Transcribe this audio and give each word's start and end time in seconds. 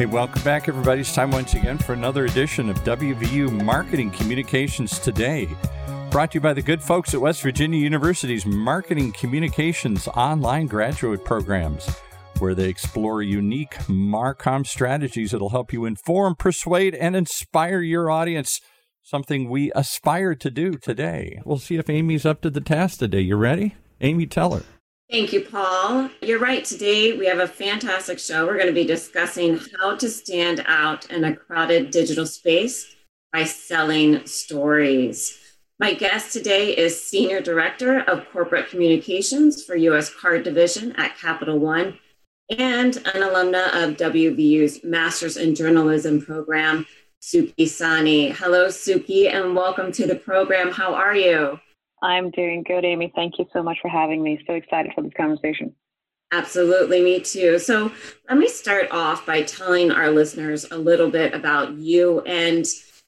Hey, 0.00 0.06
welcome 0.06 0.42
back, 0.44 0.66
everybody. 0.66 1.02
It's 1.02 1.14
time 1.14 1.30
once 1.30 1.52
again 1.52 1.76
for 1.76 1.92
another 1.92 2.24
edition 2.24 2.70
of 2.70 2.78
WVU 2.84 3.50
Marketing 3.62 4.10
Communications 4.10 4.98
Today. 4.98 5.46
Brought 6.08 6.30
to 6.30 6.36
you 6.36 6.40
by 6.40 6.54
the 6.54 6.62
good 6.62 6.82
folks 6.82 7.12
at 7.12 7.20
West 7.20 7.42
Virginia 7.42 7.78
University's 7.78 8.46
Marketing 8.46 9.12
Communications 9.12 10.08
online 10.08 10.68
graduate 10.68 11.22
programs, 11.22 11.86
where 12.38 12.54
they 12.54 12.70
explore 12.70 13.20
unique 13.20 13.74
Marcom 13.90 14.66
strategies 14.66 15.32
that'll 15.32 15.50
help 15.50 15.70
you 15.70 15.84
inform, 15.84 16.34
persuade, 16.34 16.94
and 16.94 17.14
inspire 17.14 17.82
your 17.82 18.10
audience. 18.10 18.58
Something 19.02 19.50
we 19.50 19.70
aspire 19.74 20.34
to 20.34 20.50
do 20.50 20.78
today. 20.78 21.42
We'll 21.44 21.58
see 21.58 21.76
if 21.76 21.90
Amy's 21.90 22.24
up 22.24 22.40
to 22.40 22.48
the 22.48 22.62
task 22.62 23.00
today. 23.00 23.20
You 23.20 23.36
ready? 23.36 23.74
Amy, 24.00 24.24
tell 24.24 24.54
her. 24.54 24.62
Thank 25.10 25.32
you, 25.32 25.40
Paul. 25.40 26.08
You're 26.22 26.38
right. 26.38 26.64
Today 26.64 27.18
we 27.18 27.26
have 27.26 27.40
a 27.40 27.48
fantastic 27.48 28.20
show. 28.20 28.46
We're 28.46 28.54
going 28.54 28.68
to 28.68 28.72
be 28.72 28.84
discussing 28.84 29.58
how 29.80 29.96
to 29.96 30.08
stand 30.08 30.62
out 30.68 31.10
in 31.10 31.24
a 31.24 31.34
crowded 31.34 31.90
digital 31.90 32.24
space 32.26 32.94
by 33.32 33.42
selling 33.42 34.24
stories. 34.24 35.36
My 35.80 35.94
guest 35.94 36.32
today 36.32 36.76
is 36.76 37.04
Senior 37.04 37.40
Director 37.40 38.02
of 38.02 38.30
Corporate 38.30 38.70
Communications 38.70 39.64
for 39.64 39.74
U.S. 39.74 40.14
Card 40.14 40.44
Division 40.44 40.92
at 40.92 41.18
Capital 41.18 41.58
One 41.58 41.98
and 42.56 42.96
an 42.98 43.22
alumna 43.22 43.82
of 43.82 43.96
WVU's 43.96 44.84
Masters 44.84 45.36
in 45.36 45.56
Journalism 45.56 46.24
program, 46.24 46.86
Sukhi 47.20 47.64
Sahni. 47.64 48.32
Hello, 48.32 48.68
Sukhi, 48.68 49.28
and 49.28 49.56
welcome 49.56 49.90
to 49.90 50.06
the 50.06 50.14
program. 50.14 50.70
How 50.70 50.94
are 50.94 51.16
you? 51.16 51.58
I'm 52.02 52.30
doing 52.30 52.62
good, 52.62 52.84
Amy. 52.84 53.12
Thank 53.14 53.38
you 53.38 53.46
so 53.52 53.62
much 53.62 53.78
for 53.82 53.88
having 53.88 54.22
me. 54.22 54.42
So 54.46 54.54
excited 54.54 54.92
for 54.94 55.02
this 55.02 55.12
conversation. 55.16 55.74
Absolutely, 56.32 57.02
me 57.02 57.20
too. 57.20 57.58
So, 57.58 57.90
let 58.28 58.38
me 58.38 58.48
start 58.48 58.88
off 58.92 59.26
by 59.26 59.42
telling 59.42 59.90
our 59.90 60.10
listeners 60.10 60.64
a 60.70 60.78
little 60.78 61.10
bit 61.10 61.34
about 61.34 61.72
you 61.72 62.20
and 62.20 62.64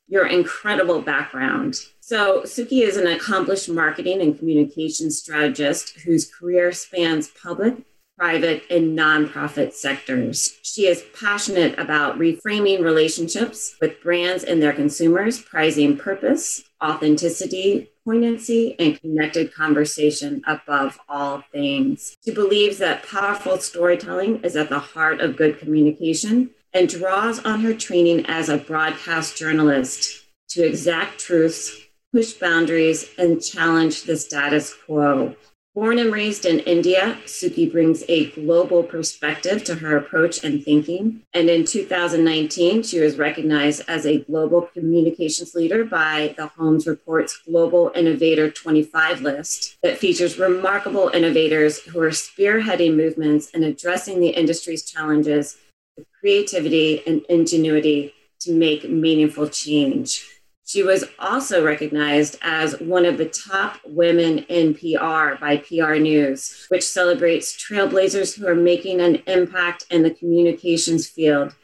your 0.08 0.26
incredible 0.26 1.00
background. 1.00 1.76
So, 2.00 2.42
Sukhi 2.42 2.82
is 2.82 2.96
an 2.96 3.06
accomplished 3.06 3.68
marketing 3.68 4.20
and 4.20 4.36
communication 4.36 5.10
strategist 5.12 6.00
whose 6.00 6.28
career 6.28 6.72
spans 6.72 7.28
public, 7.28 7.76
private, 8.18 8.64
and 8.70 8.98
nonprofit 8.98 9.72
sectors. 9.72 10.58
She 10.62 10.88
is 10.88 11.04
passionate 11.18 11.78
about 11.78 12.18
reframing 12.18 12.82
relationships 12.82 13.76
with 13.80 14.02
brands 14.02 14.42
and 14.42 14.60
their 14.60 14.72
consumers, 14.72 15.40
prizing 15.40 15.96
purpose, 15.96 16.64
authenticity, 16.82 17.90
poignancy, 18.04 18.74
and 18.78 19.00
connected 19.00 19.54
conversation 19.54 20.42
above 20.46 20.98
all 21.08 21.42
things. 21.52 22.16
She 22.24 22.32
believes 22.32 22.78
that 22.78 23.06
powerful 23.06 23.58
storytelling 23.58 24.42
is 24.42 24.56
at 24.56 24.68
the 24.68 24.78
heart 24.78 25.20
of 25.20 25.36
good 25.36 25.58
communication 25.58 26.50
and 26.74 26.88
draws 26.88 27.38
on 27.44 27.60
her 27.60 27.74
training 27.74 28.26
as 28.26 28.48
a 28.48 28.58
broadcast 28.58 29.36
journalist 29.36 30.24
to 30.48 30.66
exact 30.66 31.18
truths, 31.18 31.76
push 32.12 32.32
boundaries, 32.32 33.10
and 33.18 33.42
challenge 33.42 34.02
the 34.02 34.16
status 34.16 34.74
quo. 34.86 35.34
Born 35.74 35.98
and 35.98 36.12
raised 36.12 36.44
in 36.44 36.60
India, 36.60 37.16
Sukhi 37.24 37.72
brings 37.72 38.04
a 38.06 38.30
global 38.32 38.82
perspective 38.82 39.64
to 39.64 39.76
her 39.76 39.96
approach 39.96 40.44
and 40.44 40.62
thinking. 40.62 41.22
And 41.32 41.48
in 41.48 41.64
2019, 41.64 42.82
she 42.82 43.00
was 43.00 43.16
recognized 43.16 43.80
as 43.88 44.04
a 44.04 44.18
global 44.18 44.60
communications 44.60 45.54
leader 45.54 45.82
by 45.82 46.34
the 46.36 46.48
Holmes 46.48 46.86
Report's 46.86 47.38
Global 47.38 47.90
Innovator 47.94 48.50
25 48.50 49.22
list 49.22 49.78
that 49.82 49.96
features 49.96 50.38
remarkable 50.38 51.08
innovators 51.14 51.80
who 51.80 52.00
are 52.00 52.10
spearheading 52.10 52.94
movements 52.94 53.50
and 53.54 53.64
addressing 53.64 54.20
the 54.20 54.28
industry's 54.28 54.84
challenges 54.84 55.56
with 55.96 56.06
creativity 56.20 57.02
and 57.06 57.24
ingenuity 57.30 58.12
to 58.40 58.52
make 58.52 58.90
meaningful 58.90 59.48
change. 59.48 60.31
She 60.64 60.82
was 60.82 61.04
also 61.18 61.64
recognized 61.64 62.38
as 62.40 62.80
one 62.80 63.04
of 63.04 63.18
the 63.18 63.28
top 63.28 63.80
women 63.84 64.38
in 64.48 64.74
PR 64.74 65.34
by 65.40 65.62
PR 65.66 65.94
News, 65.94 66.66
which 66.68 66.84
celebrates 66.84 67.56
trailblazers 67.56 68.38
who 68.38 68.46
are 68.46 68.54
making 68.54 69.00
an 69.00 69.16
impact 69.26 69.86
in 69.90 70.02
the 70.02 70.14
communications 70.14 71.08
field. 71.08 71.54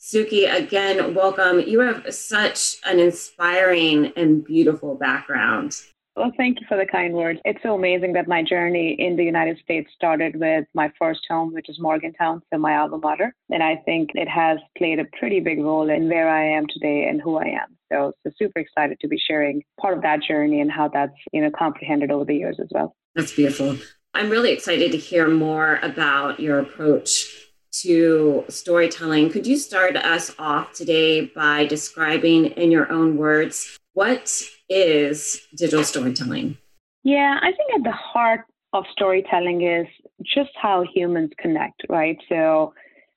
Sukhi, 0.00 0.52
again, 0.52 1.14
welcome. 1.14 1.60
You 1.60 1.80
have 1.80 2.12
such 2.12 2.76
an 2.84 2.98
inspiring 2.98 4.12
and 4.16 4.44
beautiful 4.44 4.96
background. 4.96 5.76
Well, 6.16 6.32
thank 6.36 6.60
you 6.60 6.66
for 6.68 6.76
the 6.76 6.86
kind 6.86 7.14
words. 7.14 7.40
It's 7.44 7.62
so 7.62 7.74
amazing 7.74 8.12
that 8.14 8.26
my 8.26 8.42
journey 8.42 8.96
in 8.98 9.16
the 9.16 9.24
United 9.24 9.58
States 9.62 9.88
started 9.94 10.36
with 10.36 10.66
my 10.74 10.92
first 10.98 11.20
home, 11.28 11.54
which 11.54 11.68
is 11.68 11.78
Morgantown, 11.78 12.42
so 12.52 12.58
my 12.58 12.76
alma 12.76 12.98
mater. 12.98 13.34
And 13.48 13.62
I 13.62 13.76
think 13.84 14.10
it 14.14 14.28
has 14.28 14.58
played 14.76 14.98
a 14.98 15.04
pretty 15.18 15.40
big 15.40 15.60
role 15.60 15.88
in 15.88 16.08
where 16.08 16.28
I 16.28 16.44
am 16.44 16.66
today 16.68 17.06
and 17.08 17.20
who 17.22 17.38
I 17.38 17.46
am. 17.46 17.76
So, 17.92 18.12
so 18.24 18.32
super 18.38 18.58
excited 18.58 18.98
to 19.00 19.08
be 19.08 19.18
sharing 19.18 19.62
part 19.80 19.96
of 19.96 20.02
that 20.02 20.22
journey 20.22 20.60
and 20.60 20.70
how 20.70 20.88
that's, 20.88 21.12
you 21.32 21.40
know, 21.40 21.50
comprehended 21.56 22.10
over 22.10 22.24
the 22.24 22.36
years 22.36 22.58
as 22.60 22.68
well. 22.70 22.94
That's 23.14 23.34
beautiful. 23.34 23.78
I'm 24.12 24.30
really 24.30 24.50
excited 24.50 24.90
to 24.92 24.98
hear 24.98 25.28
more 25.28 25.78
about 25.82 26.40
your 26.40 26.58
approach 26.58 27.48
to 27.72 28.44
storytelling. 28.48 29.30
Could 29.30 29.46
you 29.46 29.56
start 29.56 29.96
us 29.96 30.34
off 30.38 30.72
today 30.72 31.26
by 31.26 31.66
describing 31.66 32.46
in 32.46 32.72
your 32.72 32.90
own 32.90 33.16
words 33.16 33.78
what 33.92 34.42
is 34.70 35.46
digital 35.54 35.84
storytelling? 35.84 36.56
Yeah, 37.02 37.38
I 37.42 37.52
think 37.52 37.74
at 37.74 37.84
the 37.84 37.92
heart 37.92 38.46
of 38.72 38.84
storytelling 38.92 39.62
is 39.62 39.86
just 40.22 40.50
how 40.54 40.84
humans 40.94 41.30
connect, 41.38 41.82
right? 41.88 42.16
So 42.28 42.72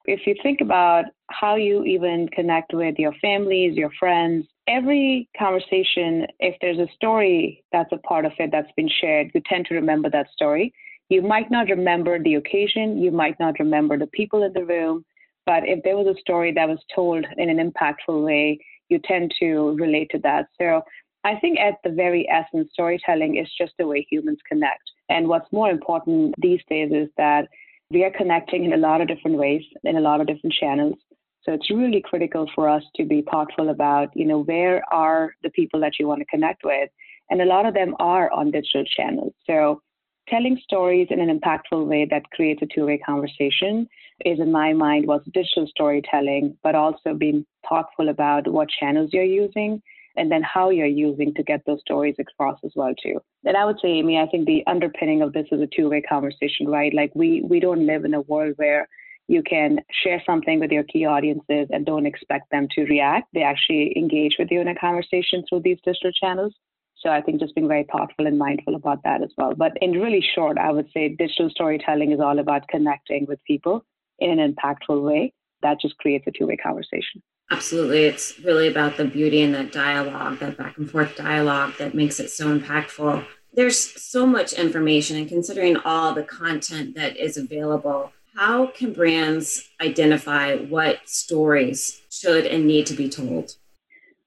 if 0.06 0.26
you 0.26 0.36
think 0.42 0.62
about 0.62 1.06
how 1.30 1.56
you 1.56 1.84
even 1.84 2.28
connect 2.30 2.74
with 2.74 2.96
your 2.98 3.14
families, 3.22 3.76
your 3.76 3.92
friends, 4.00 4.46
every 4.68 5.30
conversation, 5.38 6.26
if 6.40 6.56
there's 6.60 6.80
a 6.80 6.92
story 6.96 7.64
that's 7.72 7.92
a 7.92 7.98
part 7.98 8.26
of 8.26 8.32
it 8.40 8.50
that's 8.52 8.72
been 8.76 8.90
shared, 9.02 9.32
you 9.34 9.42
tend 9.48 9.66
to 9.68 9.76
remember 9.76 10.10
that 10.10 10.32
story. 10.32 10.74
You 11.10 11.22
might 11.22 11.52
not 11.52 11.70
remember 11.70 12.22
the 12.22 12.36
occasion, 12.36 12.98
you 12.98 13.12
might 13.12 13.40
not 13.40 13.60
remember 13.60 13.98
the 13.98 14.08
people 14.08 14.44
in 14.44 14.54
the 14.54 14.66
room, 14.66 15.06
but 15.46 15.68
if 15.68 15.84
there 15.84 15.98
was 15.98 16.08
a 16.08 16.20
story 16.20 16.52
that 16.54 16.68
was 16.68 16.80
told 16.94 17.26
in 17.38 17.50
an 17.50 17.72
impactful 17.72 18.26
way, 18.26 18.60
you 18.90 19.00
tend 19.04 19.34
to 19.40 19.76
relate 19.78 20.10
to 20.12 20.20
that. 20.20 20.48
So 20.60 20.82
I 21.24 21.36
think 21.40 21.60
at 21.60 21.76
the 21.84 21.90
very 21.90 22.28
essence, 22.30 22.70
storytelling 22.74 23.38
is 23.38 23.48
just 23.58 23.74
the 23.78 23.88
way 23.88 24.06
humans 24.10 24.40
connect. 24.48 24.84
And 25.10 25.28
what's 25.28 25.52
more 25.52 25.70
important 25.70 26.36
these 26.38 26.60
days 26.70 26.92
is 26.92 27.10
that 27.18 27.48
we 27.90 28.04
are 28.04 28.12
connecting 28.12 28.66
in 28.66 28.74
a 28.74 28.78
lot 28.78 29.02
of 29.02 29.08
different 29.08 29.38
ways, 29.38 29.62
in 29.84 29.98
a 29.98 30.02
lot 30.02 30.20
of 30.20 30.28
different 30.28 30.54
channels. 30.60 30.96
So 31.44 31.54
it's 31.54 31.70
really 31.70 32.02
critical 32.02 32.50
for 32.56 32.68
us 32.70 32.84
to 32.96 33.06
be 33.06 33.24
thoughtful 33.30 33.70
about, 33.70 34.10
you 34.16 34.26
know, 34.26 34.44
where 34.44 34.84
are 34.92 35.34
the 35.44 35.50
people 35.50 35.80
that 35.82 35.94
you 36.00 36.08
want 36.08 36.20
to 36.20 36.26
connect 36.26 36.64
with? 36.64 36.90
And 37.30 37.42
a 37.42 37.46
lot 37.46 37.66
of 37.66 37.74
them 37.74 37.96
are 38.00 38.32
on 38.32 38.52
digital 38.52 38.86
channels. 38.86 39.34
So 39.46 39.82
telling 40.30 40.58
stories 40.64 41.08
in 41.10 41.20
an 41.20 41.40
impactful 41.40 41.86
way 41.86 42.08
that 42.10 42.30
creates 42.32 42.62
a 42.62 42.68
two-way 42.74 42.98
conversation 42.98 43.88
is 44.26 44.40
in 44.40 44.52
my 44.52 44.72
mind 44.74 45.06
was 45.06 45.22
digital 45.34 45.68
storytelling, 45.68 46.58
but 46.64 46.76
also 46.76 47.14
being 47.14 47.46
thoughtful 47.68 48.10
about 48.10 48.48
what 48.48 48.70
channels 48.70 49.10
you're 49.12 49.24
using 49.24 49.82
and 50.16 50.32
then 50.32 50.44
how 50.44 50.70
you're 50.70 50.86
using 50.86 51.34
to 51.34 51.44
get 51.44 51.62
those 51.66 51.82
stories 51.82 52.16
across 52.20 52.60
as 52.64 52.72
well 52.76 52.94
too. 53.02 53.20
And 53.46 53.58
I 53.58 53.66
would 53.66 53.80
say, 53.82 53.90
Amy, 53.90 54.18
I 54.18 54.28
think 54.28 54.46
the 54.46 54.64
underpinning 54.68 55.22
of 55.22 55.34
this 55.34 55.48
is 55.52 55.62
a 55.62 55.68
two-way 55.68 56.02
conversation, 56.02 56.68
right? 56.68 56.94
Like 56.94 57.12
we 57.16 57.42
we 57.42 57.60
don't 57.60 57.86
live 57.86 58.06
in 58.06 58.14
a 58.14 58.22
world 58.22 58.54
where 58.58 58.88
you 59.28 59.42
can 59.42 59.80
share 60.04 60.22
something 60.26 60.60
with 60.60 60.72
your 60.72 60.84
key 60.84 61.06
audiences 61.06 61.68
and 61.72 61.86
don't 61.86 62.06
expect 62.06 62.52
them 62.52 62.68
to 62.76 62.84
react. 62.86 63.28
They 63.34 63.44
actually 63.44 63.98
engage 63.98 64.36
with 64.38 64.50
you 64.52 64.60
in 64.60 64.68
a 64.68 64.76
conversation 64.76 65.44
through 65.48 65.62
these 65.62 65.80
digital 65.84 66.12
channels. 66.12 66.54
So 66.98 67.10
I 67.10 67.22
think 67.22 67.40
just 67.40 67.56
being 67.56 67.68
very 67.68 67.86
thoughtful 67.92 68.28
and 68.28 68.38
mindful 68.38 68.76
about 68.76 69.04
that 69.04 69.22
as 69.24 69.32
well. 69.38 69.54
But 69.56 69.74
in 69.82 69.92
really 69.92 70.26
short, 70.36 70.58
I 70.58 70.72
would 70.72 70.90
say 70.94 71.10
digital 71.10 71.50
storytelling 71.50 72.12
is 72.12 72.20
all 72.20 72.40
about 72.40 72.68
connecting 72.68 73.26
with 73.28 73.44
people 73.46 73.86
in 74.20 74.40
an 74.40 74.54
impactful 74.54 75.04
way. 75.04 75.34
That 75.64 75.82
just 75.82 75.98
creates 75.98 76.28
a 76.28 76.32
two-way 76.32 76.58
conversation. 76.58 77.24
Absolutely. 77.52 78.04
It's 78.04 78.40
really 78.40 78.68
about 78.68 78.98
the 78.98 79.06
beauty 79.06 79.42
in 79.42 79.52
that 79.54 79.72
dialogue, 79.72 80.40
that 80.40 80.58
back 80.58 80.78
and 80.78 80.90
forth 80.90 81.16
dialogue 81.16 81.74
that 81.80 81.94
makes 81.94 82.20
it 82.20 82.30
so 82.30 82.58
impactful. 82.58 83.26
There's 83.54 83.78
so 84.02 84.26
much 84.26 84.54
information, 84.54 85.18
and 85.18 85.28
considering 85.28 85.78
all 85.78 86.14
the 86.14 86.24
content 86.24 86.96
that 86.96 87.18
is 87.18 87.38
available, 87.38 88.12
how 88.36 88.68
can 88.68 88.94
brands 88.94 89.70
identify 89.80 90.56
what 90.56 91.08
stories 91.08 92.02
should 92.10 92.46
and 92.48 92.66
need 92.66 92.88
to 92.88 92.96
be 92.96 93.10
told? 93.10 93.56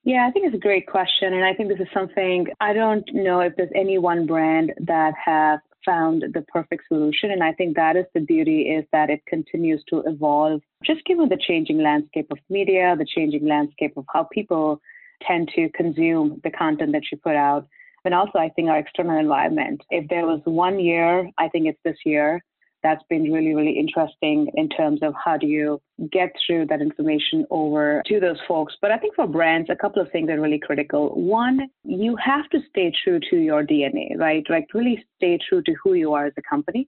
Yeah, 0.03 0.25
I 0.25 0.31
think 0.31 0.45
it's 0.45 0.55
a 0.55 0.59
great 0.59 0.87
question. 0.87 1.33
And 1.33 1.43
I 1.43 1.53
think 1.53 1.67
this 1.67 1.81
is 1.81 1.91
something 1.93 2.47
I 2.61 2.71
don't 2.71 3.03
know 3.13 3.41
if 3.41 3.57
there's 3.57 3.71
any 3.75 3.97
one 3.97 4.25
brand 4.25 4.73
that 4.79 5.13
have 5.25 5.59
found 5.87 6.23
the 6.33 6.43
perfect 6.55 6.83
solution. 6.87 7.31
And 7.31 7.43
I 7.43 7.53
think 7.53 7.75
that 7.75 7.95
is 7.95 8.05
the 8.13 8.19
beauty 8.19 8.63
is 8.63 8.85
that 8.91 9.09
it 9.09 9.21
continues 9.25 9.83
to 9.89 10.03
evolve, 10.05 10.61
just 10.83 11.03
given 11.05 11.29
the 11.29 11.39
changing 11.47 11.79
landscape 11.81 12.27
of 12.29 12.37
media, 12.49 12.95
the 12.95 13.07
changing 13.15 13.47
landscape 13.47 13.93
of 13.97 14.05
how 14.13 14.27
people 14.31 14.79
tend 15.25 15.49
to 15.55 15.69
consume 15.69 16.39
the 16.43 16.51
content 16.51 16.91
that 16.91 17.03
you 17.11 17.17
put 17.17 17.35
out. 17.35 17.65
And 18.05 18.13
also, 18.13 18.37
I 18.37 18.49
think 18.49 18.69
our 18.69 18.77
external 18.77 19.17
environment. 19.17 19.81
If 19.89 20.07
there 20.09 20.25
was 20.25 20.41
one 20.45 20.79
year, 20.79 21.29
I 21.37 21.49
think 21.49 21.65
it's 21.67 21.79
this 21.83 21.97
year, 22.05 22.43
that's 22.87 23.03
been 23.09 23.31
really, 23.33 23.53
really 23.53 23.77
interesting 23.77 24.49
in 24.55 24.69
terms 24.69 24.99
of 25.03 25.13
how 25.23 25.35
do 25.35 25.45
you 25.45 25.81
get 26.09 26.31
through 26.45 26.65
that 26.67 26.81
information 26.81 27.45
over 27.49 28.01
to 28.05 28.19
those 28.21 28.37
folks. 28.47 28.75
But 28.81 28.91
I 28.91 28.97
think 28.97 29.15
for 29.15 29.27
brands, 29.27 29.69
a 29.69 29.75
couple 29.75 30.01
of 30.01 30.09
things 30.11 30.29
are 30.29 30.39
really 30.39 30.59
critical. 30.59 31.09
One, 31.09 31.67
you 31.83 32.15
have 32.15 32.49
to 32.51 32.59
stay 32.69 32.93
true 33.03 33.19
to 33.29 33.35
your 33.35 33.63
DNA, 33.63 34.17
right? 34.17 34.45
Like 34.49 34.67
really 34.73 35.03
stay 35.17 35.37
true 35.49 35.61
to 35.63 35.73
who 35.83 35.95
you 35.95 36.13
are 36.13 36.27
as 36.27 36.33
a 36.37 36.41
company. 36.49 36.87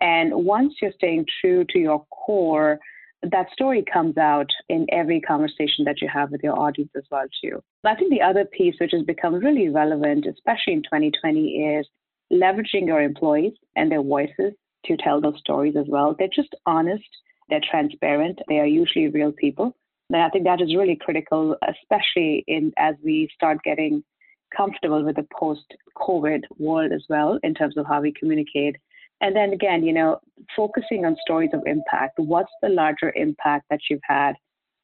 And 0.00 0.32
once 0.34 0.74
you're 0.82 0.92
staying 0.92 1.24
true 1.40 1.64
to 1.70 1.78
your 1.78 2.04
core, 2.10 2.78
that 3.22 3.50
story 3.52 3.82
comes 3.90 4.18
out 4.18 4.50
in 4.68 4.86
every 4.92 5.20
conversation 5.22 5.84
that 5.86 6.02
you 6.02 6.08
have 6.12 6.30
with 6.30 6.42
your 6.42 6.58
audience 6.58 6.90
as 6.94 7.04
well 7.10 7.26
too. 7.42 7.62
I 7.84 7.94
think 7.94 8.10
the 8.10 8.22
other 8.22 8.44
piece 8.44 8.74
which 8.78 8.92
has 8.92 9.02
become 9.02 9.34
really 9.34 9.70
relevant, 9.70 10.26
especially 10.26 10.74
in 10.74 10.82
2020, 10.82 11.78
is 11.78 11.86
leveraging 12.30 12.86
your 12.86 13.00
employees 13.00 13.54
and 13.76 13.90
their 13.90 14.02
voices 14.02 14.52
to 14.86 14.96
tell 14.96 15.20
those 15.20 15.38
stories 15.38 15.74
as 15.76 15.86
well. 15.88 16.14
They're 16.18 16.28
just 16.34 16.54
honest, 16.66 17.08
they're 17.48 17.60
transparent, 17.70 18.38
they 18.48 18.58
are 18.58 18.66
usually 18.66 19.08
real 19.08 19.32
people. 19.32 19.76
And 20.10 20.22
I 20.22 20.30
think 20.30 20.44
that 20.44 20.60
is 20.60 20.74
really 20.74 20.96
critical, 20.96 21.56
especially 21.66 22.44
in 22.46 22.72
as 22.78 22.94
we 23.04 23.28
start 23.34 23.58
getting 23.62 24.02
comfortable 24.56 25.04
with 25.04 25.16
the 25.16 25.26
post-COVID 25.38 26.44
world 26.58 26.92
as 26.92 27.04
well, 27.08 27.38
in 27.42 27.52
terms 27.54 27.76
of 27.76 27.86
how 27.86 28.00
we 28.00 28.12
communicate 28.12 28.76
and 29.20 29.34
then 29.34 29.52
again, 29.52 29.84
you 29.84 29.92
know, 29.92 30.20
focusing 30.56 31.04
on 31.04 31.16
stories 31.20 31.50
of 31.52 31.62
impact. 31.66 32.18
What's 32.18 32.52
the 32.62 32.68
larger 32.68 33.12
impact 33.16 33.66
that 33.70 33.80
you've 33.90 34.00
had 34.04 34.34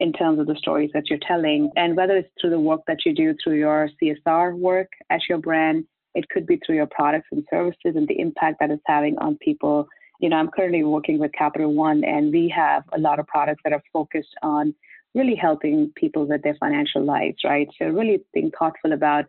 in 0.01 0.13
terms 0.13 0.41
of 0.41 0.47
the 0.47 0.57
stories 0.57 0.91
that 0.93 1.09
you're 1.09 1.21
telling? 1.27 1.71
And 1.77 1.97
whether 1.97 2.17
it's 2.17 2.31
through 2.41 2.51
the 2.51 2.61
work 2.61 2.81
that 2.87 2.99
you 3.05 3.15
do 3.15 3.35
through 3.43 3.59
your 3.59 3.89
CSR 4.03 4.59
work 4.59 4.89
at 5.11 5.21
your 5.29 5.39
brand, 5.39 5.85
it 6.15 6.29
could 6.29 6.47
be 6.47 6.61
through 6.65 6.77
your 6.77 6.87
products 6.87 7.29
and 7.33 7.45
services 7.51 7.97
and 7.97 8.09
the 8.09 8.19
impact 8.19 8.59
that 8.61 8.71
it's 8.71 8.83
having 8.87 9.19
on 9.19 9.37
people. 9.37 9.89
You 10.21 10.29
know, 10.29 10.37
I'm 10.37 10.49
currently 10.49 10.85
working 10.85 11.19
with 11.19 11.33
Capital 11.33 11.73
One, 11.75 12.05
and 12.05 12.33
we 12.33 12.53
have 12.55 12.85
a 12.93 12.99
lot 12.99 13.19
of 13.19 13.27
products 13.27 13.63
that 13.65 13.73
are 13.73 13.83
focused 13.93 14.35
on 14.43 14.75
really 15.15 15.35
helping 15.35 15.93
people 15.95 16.27
with 16.27 16.43
their 16.43 16.57
financial 16.57 17.05
lives, 17.05 17.39
right? 17.45 17.69
So, 17.79 17.87
really 17.87 18.23
being 18.33 18.51
thoughtful 18.59 18.93
about 18.93 19.27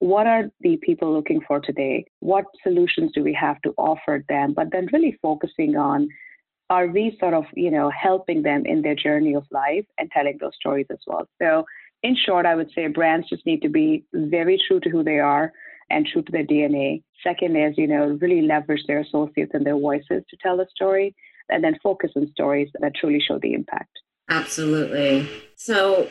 what 0.00 0.26
are 0.26 0.50
the 0.60 0.76
people 0.78 1.12
looking 1.12 1.40
for 1.46 1.60
today? 1.60 2.06
What 2.20 2.44
solutions 2.62 3.12
do 3.14 3.22
we 3.22 3.32
have 3.34 3.60
to 3.62 3.72
offer 3.76 4.24
them? 4.28 4.52
But 4.54 4.68
then 4.72 4.88
really 4.92 5.18
focusing 5.22 5.76
on 5.76 6.08
are 6.70 6.86
we 6.86 7.16
sort 7.20 7.34
of, 7.34 7.44
you 7.54 7.70
know, 7.70 7.90
helping 7.90 8.42
them 8.42 8.64
in 8.66 8.82
their 8.82 8.94
journey 8.94 9.34
of 9.34 9.44
life 9.50 9.84
and 9.98 10.10
telling 10.10 10.38
those 10.40 10.54
stories 10.56 10.86
as 10.90 10.98
well. 11.06 11.28
So 11.40 11.64
in 12.02 12.16
short, 12.16 12.46
I 12.46 12.54
would 12.54 12.70
say 12.74 12.86
brands 12.86 13.28
just 13.28 13.46
need 13.46 13.62
to 13.62 13.68
be 13.68 14.04
very 14.12 14.60
true 14.66 14.80
to 14.80 14.90
who 14.90 15.02
they 15.02 15.18
are 15.18 15.52
and 15.90 16.06
true 16.06 16.22
to 16.22 16.32
their 16.32 16.44
DNA. 16.44 17.02
Second 17.22 17.56
is, 17.56 17.74
you 17.76 17.86
know, 17.86 18.18
really 18.20 18.42
leverage 18.42 18.82
their 18.86 19.00
associates 19.00 19.52
and 19.54 19.64
their 19.64 19.78
voices 19.78 20.22
to 20.28 20.36
tell 20.42 20.56
the 20.56 20.66
story 20.74 21.14
and 21.48 21.62
then 21.62 21.78
focus 21.82 22.10
on 22.16 22.28
stories 22.30 22.70
that 22.80 22.94
truly 22.94 23.20
show 23.20 23.38
the 23.38 23.54
impact. 23.54 23.98
Absolutely. 24.28 25.28
So 25.56 26.08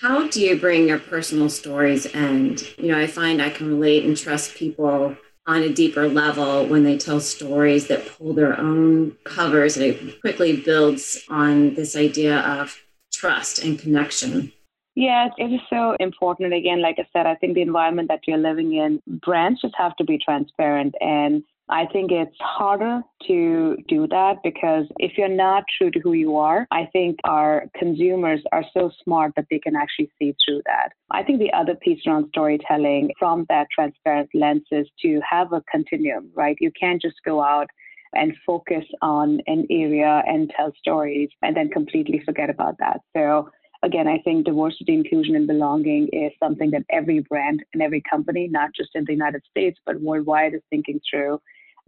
how 0.00 0.26
do 0.28 0.40
you 0.40 0.58
bring 0.58 0.88
your 0.88 0.98
personal 0.98 1.48
stories 1.48 2.06
and 2.06 2.60
you 2.76 2.88
know 2.88 2.98
i 2.98 3.06
find 3.06 3.40
i 3.40 3.48
can 3.48 3.68
relate 3.68 4.04
and 4.04 4.16
trust 4.16 4.56
people 4.56 5.16
on 5.46 5.62
a 5.62 5.72
deeper 5.72 6.08
level 6.08 6.66
when 6.66 6.82
they 6.82 6.96
tell 6.96 7.20
stories 7.20 7.86
that 7.86 8.06
pull 8.08 8.32
their 8.32 8.58
own 8.58 9.16
covers 9.24 9.76
and 9.76 9.86
it 9.86 10.20
quickly 10.20 10.56
builds 10.56 11.22
on 11.28 11.74
this 11.74 11.94
idea 11.94 12.38
of 12.38 12.82
trust 13.12 13.62
and 13.62 13.78
connection 13.78 14.52
yeah, 14.94 15.28
it 15.38 15.52
is 15.52 15.60
so 15.70 15.96
important. 16.00 16.52
Again, 16.52 16.82
like 16.82 16.96
I 16.98 17.06
said, 17.12 17.26
I 17.26 17.34
think 17.36 17.54
the 17.54 17.62
environment 17.62 18.08
that 18.08 18.20
you're 18.26 18.38
living 18.38 18.74
in, 18.74 19.00
brands 19.20 19.60
just 19.62 19.74
have 19.76 19.96
to 19.96 20.04
be 20.04 20.18
transparent 20.18 20.94
and 21.00 21.42
I 21.68 21.86
think 21.86 22.10
it's 22.10 22.36
harder 22.38 23.02
to 23.28 23.76
do 23.88 24.06
that 24.08 24.42
because 24.42 24.84
if 24.98 25.16
you're 25.16 25.28
not 25.28 25.64
true 25.78 25.90
to 25.92 26.00
who 26.00 26.12
you 26.12 26.36
are, 26.36 26.66
I 26.70 26.88
think 26.92 27.18
our 27.24 27.66
consumers 27.76 28.42
are 28.52 28.64
so 28.74 28.90
smart 29.02 29.32
that 29.36 29.46
they 29.50 29.58
can 29.58 29.74
actually 29.74 30.10
see 30.18 30.34
through 30.44 30.62
that. 30.66 30.90
I 31.10 31.22
think 31.22 31.38
the 31.38 31.52
other 31.52 31.74
piece 31.74 32.00
around 32.06 32.26
storytelling 32.28 33.12
from 33.18 33.46
that 33.48 33.68
transparent 33.74 34.28
lens 34.34 34.64
is 34.70 34.86
to 35.00 35.20
have 35.28 35.52
a 35.52 35.62
continuum, 35.70 36.30
right? 36.34 36.56
You 36.60 36.72
can't 36.78 37.00
just 37.00 37.16
go 37.24 37.42
out 37.42 37.68
and 38.12 38.36
focus 38.44 38.84
on 39.00 39.40
an 39.46 39.66
area 39.70 40.22
and 40.26 40.52
tell 40.54 40.72
stories 40.78 41.30
and 41.40 41.56
then 41.56 41.70
completely 41.70 42.20
forget 42.26 42.50
about 42.50 42.76
that. 42.80 43.00
So 43.16 43.48
again, 43.82 44.08
I 44.08 44.18
think 44.18 44.46
diversity, 44.46 44.94
inclusion, 44.94 45.34
and 45.34 45.46
belonging 45.46 46.08
is 46.12 46.32
something 46.42 46.70
that 46.70 46.84
every 46.90 47.20
brand 47.20 47.62
and 47.72 47.82
every 47.82 48.02
company, 48.08 48.48
not 48.48 48.70
just 48.74 48.90
in 48.94 49.04
the 49.04 49.12
United 49.12 49.42
States, 49.50 49.78
but 49.84 50.00
worldwide, 50.00 50.54
is 50.54 50.62
thinking 50.70 51.00
through. 51.08 51.40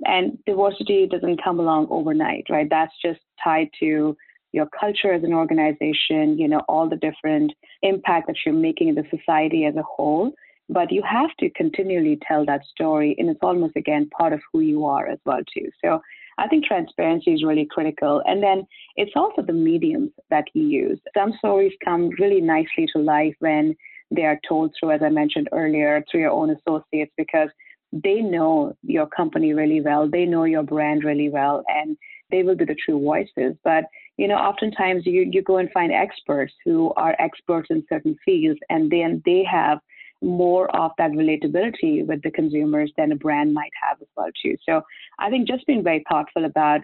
And 0.05 0.39
diversity 0.45 1.07
doesn't 1.07 1.43
come 1.43 1.61
along 1.61 1.87
overnight, 1.91 2.47
right? 2.51 2.69
That's 2.69 2.93
just 3.01 3.21
tied 3.43 3.69
to 3.81 4.17
your 4.53 4.69
culture 4.79 5.13
as 5.13 5.23
an 5.25 5.33
organization, 5.33 6.39
you 6.39 6.49
know, 6.49 6.63
all 6.69 6.89
the 6.89 6.97
different 6.97 7.53
impact 7.83 8.27
that 8.27 8.37
you're 8.45 8.55
making 8.55 8.89
in 8.89 8.95
the 8.95 9.05
society 9.11 9.65
as 9.65 9.77
a 9.77 9.83
whole. 9.83 10.33
But 10.69 10.91
you 10.91 11.03
have 11.03 11.31
to 11.41 11.51
continually 11.51 12.19
tell 12.27 12.47
that 12.47 12.65
story, 12.65 13.15
and 13.19 13.29
it's 13.29 13.41
almost 13.43 13.77
again 13.77 14.09
part 14.17 14.33
of 14.33 14.41
who 14.53 14.61
you 14.61 14.87
are 14.87 15.07
as 15.09 15.19
well 15.27 15.41
too. 15.53 15.69
So 15.85 16.01
I 16.39 16.49
think 16.49 16.65
transparency 16.65 17.33
is 17.33 17.45
really 17.45 17.67
critical. 17.71 18.23
And 18.27 18.43
then 18.43 18.67
it's 18.97 19.13
also 19.15 19.43
the 19.43 19.53
mediums 19.53 20.11
that 20.31 20.45
you 20.55 20.65
use. 20.65 21.01
Some 21.17 21.33
stories 21.39 21.73
come 21.85 22.11
really 22.19 22.41
nicely 22.41 22.87
to 22.95 23.03
life 23.03 23.35
when 23.41 23.77
they 24.11 24.25
are 24.25 24.39
told 24.49 24.75
through, 24.79 24.93
as 24.93 25.03
I 25.03 25.09
mentioned 25.09 25.49
earlier, 25.53 26.05
through 26.11 26.21
your 26.21 26.31
own 26.31 26.51
associates, 26.51 27.13
because 27.17 27.49
they 27.93 28.21
know 28.21 28.77
your 28.83 29.07
company 29.07 29.55
really 29.55 29.81
well, 29.81 30.09
they 30.09 30.25
know 30.25 30.45
your 30.45 30.63
brand 30.63 31.05
really 31.05 31.29
well, 31.29 31.63
and 31.69 31.97
they 32.31 32.43
will 32.43 32.57
be 32.57 32.65
the 32.65 32.77
true 32.85 33.01
voices. 33.01 33.57
But 33.63 33.85
you 34.17 34.29
know, 34.29 34.37
oftentimes 34.37 35.07
you 35.07 35.29
you 35.31 35.43
go 35.43 35.59
and 35.59 35.71
find 35.73 35.93
experts 35.93 36.53
who 36.65 36.93
are 36.97 37.17
experts 37.19 37.69
in 37.71 37.85
certain 37.89 38.17
fields, 38.25 38.59
and 38.69 38.91
then 38.91 39.23
they 39.25 39.45
have 39.45 39.79
more 40.25 40.75
of 40.75 40.93
that 40.99 41.13
relatability 41.13 42.07
with 42.07 42.23
the 42.23 42.31
consumers 42.31 42.93
than 42.97 43.13
a 43.13 43.17
brand 43.17 43.53
might 43.53 43.73
have 43.81 44.01
as 44.01 44.09
well 44.17 44.31
too. 44.43 44.57
So 44.67 44.83
I 45.19 45.31
think 45.31 45.47
just 45.47 45.67
being 45.67 45.85
very 45.85 46.05
thoughtful 46.09 46.45
about 46.45 46.81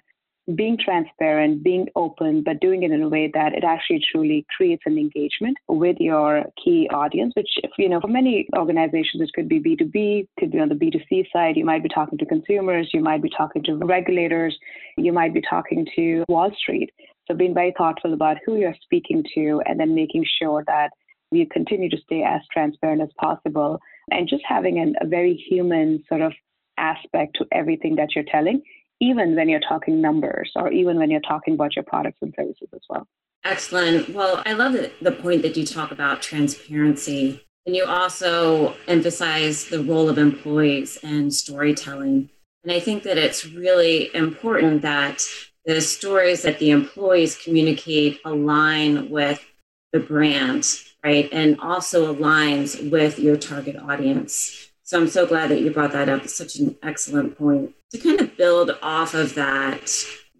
being 0.54 0.76
transparent, 0.82 1.62
being 1.62 1.86
open, 1.96 2.42
but 2.42 2.60
doing 2.60 2.82
it 2.82 2.90
in 2.90 3.02
a 3.02 3.08
way 3.08 3.30
that 3.34 3.52
it 3.52 3.62
actually 3.62 4.02
truly 4.10 4.44
creates 4.56 4.82
an 4.86 4.98
engagement 4.98 5.56
with 5.68 5.96
your 6.00 6.44
key 6.62 6.88
audience, 6.92 7.32
which, 7.36 7.50
if, 7.62 7.70
you 7.78 7.88
know, 7.88 8.00
for 8.00 8.08
many 8.08 8.48
organizations, 8.56 9.22
it 9.22 9.30
could 9.34 9.48
be 9.48 9.60
B2B, 9.60 10.26
could 10.38 10.50
be 10.50 10.58
on 10.58 10.68
the 10.68 10.74
B2C 10.74 11.26
side. 11.32 11.56
You 11.56 11.64
might 11.64 11.82
be 11.82 11.88
talking 11.88 12.18
to 12.18 12.26
consumers, 12.26 12.90
you 12.92 13.00
might 13.00 13.22
be 13.22 13.30
talking 13.36 13.62
to 13.64 13.76
regulators, 13.76 14.56
you 14.96 15.12
might 15.12 15.34
be 15.34 15.42
talking 15.48 15.86
to 15.96 16.24
Wall 16.28 16.50
Street. 16.58 16.90
So 17.28 17.34
being 17.34 17.54
very 17.54 17.72
thoughtful 17.78 18.12
about 18.12 18.38
who 18.44 18.56
you're 18.56 18.74
speaking 18.82 19.22
to 19.34 19.62
and 19.66 19.78
then 19.78 19.94
making 19.94 20.24
sure 20.40 20.64
that 20.66 20.90
you 21.30 21.46
continue 21.46 21.88
to 21.88 21.98
stay 22.04 22.22
as 22.22 22.40
transparent 22.52 23.02
as 23.02 23.10
possible 23.18 23.80
and 24.10 24.28
just 24.28 24.42
having 24.46 24.78
an, 24.78 24.94
a 25.00 25.06
very 25.06 25.34
human 25.34 26.02
sort 26.08 26.20
of 26.20 26.32
aspect 26.76 27.36
to 27.36 27.46
everything 27.52 27.96
that 27.96 28.14
you're 28.14 28.24
telling, 28.24 28.62
even 29.00 29.36
when 29.36 29.48
you're 29.48 29.60
talking 29.60 30.00
numbers 30.00 30.50
or 30.56 30.70
even 30.72 30.98
when 30.98 31.10
you're 31.10 31.20
talking 31.20 31.54
about 31.54 31.76
your 31.76 31.84
products 31.84 32.18
and 32.22 32.34
services 32.36 32.68
as 32.74 32.80
well. 32.88 33.06
Excellent. 33.44 34.10
Well, 34.10 34.42
I 34.44 34.52
love 34.52 34.76
the 35.00 35.12
point 35.12 35.42
that 35.42 35.56
you 35.56 35.64
talk 35.64 35.92
about 35.92 36.22
transparency. 36.22 37.42
And 37.66 37.76
you 37.76 37.84
also 37.84 38.74
emphasize 38.88 39.66
the 39.66 39.82
role 39.82 40.08
of 40.08 40.18
employees 40.18 40.98
and 41.02 41.32
storytelling. 41.32 42.30
And 42.64 42.72
I 42.72 42.80
think 42.80 43.02
that 43.04 43.18
it's 43.18 43.46
really 43.46 44.14
important 44.14 44.82
that 44.82 45.22
the 45.64 45.80
stories 45.80 46.42
that 46.42 46.58
the 46.58 46.70
employees 46.70 47.38
communicate 47.38 48.20
align 48.24 49.10
with 49.10 49.44
the 49.92 50.00
brand 50.00 50.66
right? 51.04 51.28
And 51.32 51.60
also 51.60 52.14
aligns 52.14 52.90
with 52.90 53.18
your 53.18 53.36
target 53.36 53.76
audience. 53.76 54.70
So 54.82 55.00
I'm 55.00 55.08
so 55.08 55.26
glad 55.26 55.50
that 55.50 55.60
you 55.60 55.70
brought 55.70 55.92
that 55.92 56.08
up. 56.08 56.24
It's 56.24 56.34
such 56.36 56.56
an 56.56 56.76
excellent 56.82 57.38
point. 57.38 57.74
To 57.92 57.98
kind 57.98 58.20
of 58.20 58.36
build 58.36 58.72
off 58.82 59.14
of 59.14 59.34
that, 59.34 59.92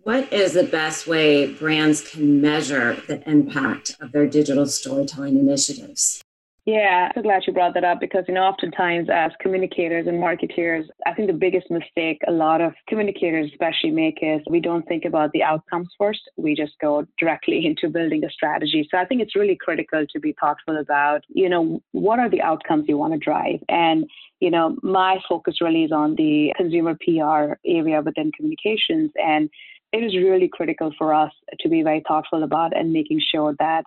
what 0.02 0.32
is 0.32 0.54
the 0.54 0.64
best 0.64 1.06
way 1.06 1.52
brands 1.52 2.00
can 2.08 2.40
measure 2.40 2.96
the 3.06 3.22
impact 3.28 3.96
of 4.00 4.12
their 4.12 4.26
digital 4.26 4.66
storytelling 4.66 5.38
initiatives? 5.38 6.22
Yeah, 6.70 7.10
so 7.16 7.22
glad 7.22 7.42
you 7.48 7.52
brought 7.52 7.74
that 7.74 7.82
up 7.82 7.98
because, 7.98 8.22
you 8.28 8.34
know, 8.34 8.42
oftentimes 8.44 9.08
as 9.12 9.32
communicators 9.40 10.06
and 10.06 10.22
marketeers, 10.22 10.84
I 11.04 11.12
think 11.12 11.26
the 11.26 11.36
biggest 11.36 11.68
mistake 11.68 12.20
a 12.28 12.30
lot 12.30 12.60
of 12.60 12.74
communicators 12.86 13.50
especially 13.50 13.90
make 13.90 14.18
is 14.22 14.40
we 14.48 14.60
don't 14.60 14.86
think 14.86 15.04
about 15.04 15.32
the 15.32 15.42
outcomes 15.42 15.88
first. 15.98 16.20
We 16.36 16.54
just 16.54 16.74
go 16.80 17.08
directly 17.18 17.66
into 17.66 17.88
building 17.88 18.22
a 18.24 18.30
strategy. 18.30 18.86
So 18.88 18.98
I 18.98 19.04
think 19.04 19.20
it's 19.20 19.34
really 19.34 19.58
critical 19.60 20.06
to 20.12 20.20
be 20.20 20.32
thoughtful 20.40 20.76
about, 20.76 21.24
you 21.28 21.48
know, 21.48 21.82
what 21.90 22.20
are 22.20 22.30
the 22.30 22.40
outcomes 22.40 22.84
you 22.86 22.96
want 22.96 23.14
to 23.14 23.18
drive? 23.18 23.58
And, 23.68 24.08
you 24.38 24.52
know, 24.52 24.76
my 24.84 25.18
focus 25.28 25.56
really 25.60 25.82
is 25.82 25.90
on 25.90 26.14
the 26.14 26.52
consumer 26.56 26.96
PR 27.04 27.54
area 27.66 28.00
within 28.00 28.30
communications. 28.36 29.10
And 29.16 29.50
it 29.92 30.04
is 30.04 30.14
really 30.14 30.48
critical 30.48 30.92
for 30.96 31.12
us 31.12 31.32
to 31.58 31.68
be 31.68 31.82
very 31.82 32.04
thoughtful 32.06 32.44
about 32.44 32.76
and 32.76 32.92
making 32.92 33.20
sure 33.32 33.56
that 33.58 33.82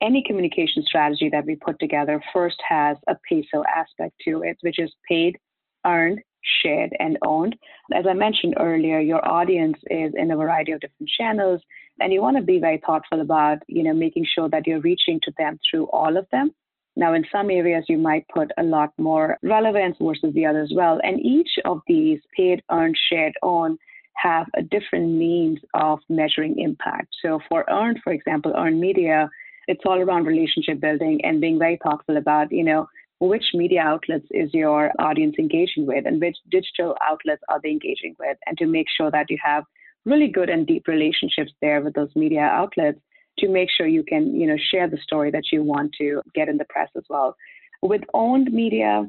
any 0.00 0.22
communication 0.26 0.82
strategy 0.84 1.28
that 1.30 1.46
we 1.46 1.56
put 1.56 1.78
together 1.80 2.22
first 2.32 2.56
has 2.68 2.96
a 3.08 3.16
PESO 3.30 3.64
aspect 3.66 4.14
to 4.24 4.42
it, 4.42 4.56
which 4.60 4.78
is 4.78 4.92
paid, 5.08 5.38
earned, 5.86 6.20
shared, 6.62 6.90
and 6.98 7.18
owned. 7.24 7.56
As 7.92 8.06
I 8.08 8.14
mentioned 8.14 8.54
earlier, 8.58 9.00
your 9.00 9.26
audience 9.26 9.76
is 9.90 10.12
in 10.16 10.30
a 10.30 10.36
variety 10.36 10.72
of 10.72 10.80
different 10.80 11.10
channels, 11.18 11.60
and 12.00 12.12
you 12.12 12.22
want 12.22 12.36
to 12.36 12.42
be 12.42 12.60
very 12.60 12.80
thoughtful 12.86 13.20
about, 13.20 13.58
you 13.66 13.82
know, 13.82 13.92
making 13.92 14.24
sure 14.32 14.48
that 14.48 14.66
you're 14.66 14.80
reaching 14.80 15.20
to 15.24 15.32
them 15.36 15.58
through 15.68 15.86
all 15.86 16.16
of 16.16 16.26
them. 16.30 16.52
Now, 16.96 17.14
in 17.14 17.24
some 17.30 17.50
areas, 17.50 17.84
you 17.88 17.98
might 17.98 18.26
put 18.28 18.50
a 18.58 18.62
lot 18.62 18.92
more 18.98 19.38
relevance 19.42 19.96
versus 20.00 20.34
the 20.34 20.46
other 20.46 20.62
as 20.62 20.72
well. 20.74 21.00
And 21.02 21.20
each 21.20 21.50
of 21.64 21.80
these 21.86 22.20
paid, 22.36 22.62
earned, 22.70 22.96
shared, 23.08 23.34
owned 23.42 23.78
have 24.14 24.46
a 24.56 24.62
different 24.62 25.10
means 25.10 25.60
of 25.74 26.00
measuring 26.08 26.58
impact. 26.58 27.08
So 27.22 27.40
for 27.48 27.64
earned, 27.70 28.00
for 28.02 28.12
example, 28.12 28.52
earned 28.56 28.80
media, 28.80 29.30
it's 29.68 29.82
all 29.84 30.00
around 30.00 30.24
relationship 30.24 30.80
building 30.80 31.20
and 31.24 31.40
being 31.40 31.58
very 31.58 31.78
thoughtful 31.82 32.16
about, 32.16 32.50
you 32.50 32.64
know, 32.64 32.88
which 33.20 33.44
media 33.52 33.80
outlets 33.80 34.26
is 34.30 34.50
your 34.54 34.90
audience 34.98 35.36
engaging 35.38 35.86
with 35.86 36.06
and 36.06 36.20
which 36.20 36.36
digital 36.50 36.96
outlets 37.02 37.42
are 37.48 37.60
they 37.62 37.70
engaging 37.70 38.14
with 38.18 38.38
and 38.46 38.56
to 38.56 38.66
make 38.66 38.86
sure 38.96 39.10
that 39.10 39.26
you 39.28 39.36
have 39.42 39.64
really 40.04 40.28
good 40.28 40.48
and 40.48 40.66
deep 40.66 40.86
relationships 40.86 41.52
there 41.60 41.80
with 41.80 41.94
those 41.94 42.10
media 42.14 42.40
outlets 42.40 42.98
to 43.38 43.48
make 43.48 43.68
sure 43.76 43.86
you 43.86 44.02
can 44.04 44.34
you 44.34 44.46
know 44.46 44.56
share 44.70 44.88
the 44.88 44.98
story 45.02 45.30
that 45.30 45.44
you 45.52 45.62
want 45.62 45.92
to 45.98 46.22
get 46.34 46.48
in 46.48 46.56
the 46.56 46.64
press 46.68 46.88
as 46.96 47.04
well. 47.10 47.36
With 47.82 48.02
owned 48.14 48.52
media 48.52 49.04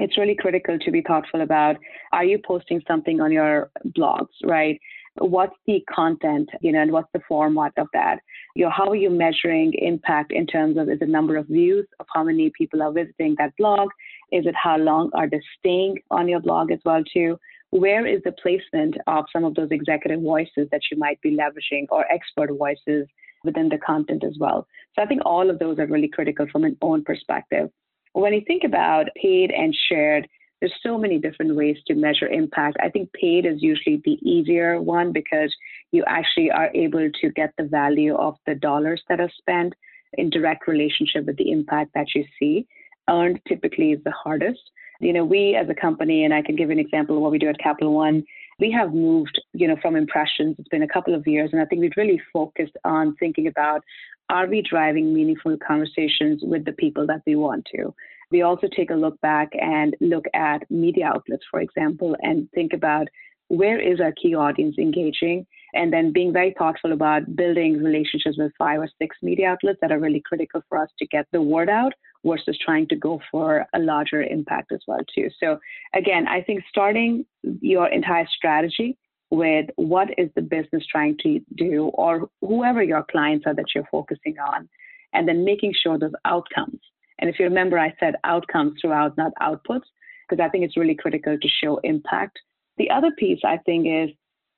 it's 0.00 0.18
really 0.18 0.36
critical 0.36 0.78
to 0.78 0.90
be 0.92 1.02
thoughtful 1.02 1.40
about 1.40 1.76
are 2.12 2.24
you 2.24 2.38
posting 2.44 2.82
something 2.86 3.20
on 3.20 3.32
your 3.32 3.70
blogs 3.96 4.34
right? 4.44 4.80
What's 5.16 5.56
the 5.66 5.80
content 5.92 6.50
you 6.60 6.72
know 6.72 6.82
and 6.82 6.92
what's 6.92 7.10
the 7.14 7.22
format 7.28 7.72
of 7.78 7.86
that 7.92 8.18
you 8.58 8.64
know, 8.64 8.72
how 8.76 8.90
are 8.90 8.96
you 8.96 9.08
measuring 9.08 9.72
impact 9.74 10.32
in 10.32 10.44
terms 10.44 10.76
of 10.78 10.88
is 10.88 10.98
the 10.98 11.06
number 11.06 11.36
of 11.36 11.46
views 11.46 11.86
of 12.00 12.06
how 12.12 12.24
many 12.24 12.50
people 12.58 12.82
are 12.82 12.90
visiting 12.90 13.36
that 13.38 13.56
blog? 13.56 13.88
Is 14.32 14.46
it 14.46 14.54
how 14.60 14.76
long 14.76 15.12
are 15.14 15.30
they 15.30 15.40
staying 15.56 15.98
on 16.10 16.26
your 16.26 16.40
blog 16.40 16.72
as 16.72 16.80
well 16.84 17.04
too? 17.04 17.38
Where 17.70 18.04
is 18.04 18.20
the 18.24 18.32
placement 18.32 18.96
of 19.06 19.26
some 19.32 19.44
of 19.44 19.54
those 19.54 19.68
executive 19.70 20.22
voices 20.22 20.66
that 20.72 20.80
you 20.90 20.98
might 20.98 21.20
be 21.20 21.36
leveraging 21.36 21.86
or 21.90 22.04
expert 22.10 22.50
voices 22.50 23.06
within 23.44 23.68
the 23.68 23.78
content 23.78 24.24
as 24.24 24.36
well? 24.40 24.66
So 24.96 25.02
I 25.02 25.06
think 25.06 25.22
all 25.24 25.50
of 25.50 25.60
those 25.60 25.78
are 25.78 25.86
really 25.86 26.08
critical 26.08 26.48
from 26.50 26.64
an 26.64 26.76
own 26.82 27.04
perspective. 27.04 27.70
When 28.12 28.32
you 28.32 28.42
think 28.44 28.64
about 28.64 29.06
paid 29.22 29.52
and 29.52 29.72
shared, 29.88 30.26
there's 30.60 30.74
so 30.82 30.98
many 30.98 31.18
different 31.18 31.54
ways 31.54 31.76
to 31.86 31.94
measure 31.94 32.26
impact. 32.26 32.76
I 32.82 32.88
think 32.88 33.12
paid 33.12 33.46
is 33.46 33.62
usually 33.62 34.02
the 34.04 34.18
easier 34.28 34.80
one 34.80 35.12
because 35.12 35.54
you 35.92 36.04
actually 36.06 36.50
are 36.50 36.70
able 36.74 37.10
to 37.20 37.30
get 37.30 37.52
the 37.56 37.64
value 37.64 38.14
of 38.14 38.36
the 38.46 38.54
dollars 38.54 39.02
that 39.08 39.20
are 39.20 39.30
spent 39.38 39.74
in 40.14 40.30
direct 40.30 40.66
relationship 40.66 41.26
with 41.26 41.36
the 41.36 41.50
impact 41.50 41.92
that 41.94 42.14
you 42.14 42.24
see. 42.38 42.66
Earned 43.08 43.40
typically 43.46 43.92
is 43.92 44.02
the 44.04 44.10
hardest. 44.10 44.60
You 45.00 45.12
know, 45.12 45.24
we 45.24 45.54
as 45.54 45.68
a 45.68 45.74
company, 45.74 46.24
and 46.24 46.34
I 46.34 46.42
can 46.42 46.56
give 46.56 46.70
an 46.70 46.78
example 46.78 47.16
of 47.16 47.22
what 47.22 47.30
we 47.30 47.38
do 47.38 47.48
at 47.48 47.58
Capital 47.58 47.94
One, 47.94 48.24
we 48.58 48.72
have 48.72 48.92
moved, 48.92 49.40
you 49.52 49.68
know, 49.68 49.76
from 49.80 49.94
impressions. 49.94 50.56
It's 50.58 50.68
been 50.68 50.82
a 50.82 50.88
couple 50.88 51.14
of 51.14 51.26
years, 51.26 51.50
and 51.52 51.62
I 51.62 51.64
think 51.64 51.80
we've 51.80 51.92
really 51.96 52.20
focused 52.32 52.76
on 52.84 53.14
thinking 53.16 53.46
about 53.46 53.82
are 54.30 54.46
we 54.46 54.60
driving 54.60 55.14
meaningful 55.14 55.56
conversations 55.66 56.40
with 56.42 56.64
the 56.64 56.72
people 56.72 57.06
that 57.06 57.22
we 57.26 57.34
want 57.36 57.66
to? 57.74 57.94
We 58.30 58.42
also 58.42 58.68
take 58.74 58.90
a 58.90 58.94
look 58.94 59.20
back 59.20 59.48
and 59.60 59.96
look 60.00 60.24
at 60.34 60.70
media 60.70 61.06
outlets, 61.06 61.44
for 61.50 61.60
example, 61.60 62.16
and 62.20 62.48
think 62.52 62.72
about 62.72 63.08
where 63.48 63.80
is 63.80 64.00
our 64.00 64.12
key 64.12 64.34
audience 64.34 64.76
engaging 64.78 65.46
and 65.74 65.92
then 65.92 66.12
being 66.12 66.32
very 66.32 66.54
thoughtful 66.58 66.92
about 66.92 67.36
building 67.36 67.82
relationships 67.82 68.36
with 68.38 68.52
five 68.58 68.80
or 68.80 68.88
six 69.00 69.16
media 69.22 69.48
outlets 69.50 69.78
that 69.80 69.92
are 69.92 69.98
really 69.98 70.22
critical 70.24 70.62
for 70.68 70.78
us 70.78 70.88
to 70.98 71.06
get 71.06 71.26
the 71.32 71.40
word 71.40 71.70
out 71.70 71.92
versus 72.24 72.58
trying 72.64 72.86
to 72.88 72.96
go 72.96 73.20
for 73.30 73.66
a 73.74 73.78
larger 73.78 74.22
impact 74.22 74.72
as 74.72 74.80
well 74.86 75.00
too. 75.14 75.28
So 75.40 75.58
again 75.94 76.26
i 76.28 76.42
think 76.42 76.62
starting 76.68 77.24
your 77.60 77.88
entire 77.88 78.26
strategy 78.36 78.96
with 79.30 79.66
what 79.76 80.08
is 80.18 80.30
the 80.34 80.42
business 80.42 80.84
trying 80.90 81.16
to 81.22 81.40
do 81.56 81.90
or 81.94 82.28
whoever 82.40 82.82
your 82.82 83.04
clients 83.10 83.44
are 83.46 83.54
that 83.54 83.66
you're 83.74 83.88
focusing 83.90 84.36
on 84.38 84.68
and 85.12 85.28
then 85.28 85.44
making 85.44 85.74
sure 85.82 85.98
those 85.98 86.12
outcomes 86.24 86.80
and 87.18 87.28
if 87.28 87.38
you 87.38 87.44
remember, 87.44 87.78
I 87.78 87.94
said 87.98 88.14
outcomes 88.24 88.74
throughout, 88.80 89.16
not 89.16 89.32
outputs, 89.40 89.86
because 90.28 90.42
I 90.42 90.48
think 90.48 90.64
it's 90.64 90.76
really 90.76 90.94
critical 90.94 91.36
to 91.38 91.48
show 91.62 91.78
impact. 91.78 92.38
The 92.76 92.90
other 92.90 93.10
piece 93.18 93.40
I 93.44 93.58
think 93.58 93.86
is 93.86 94.10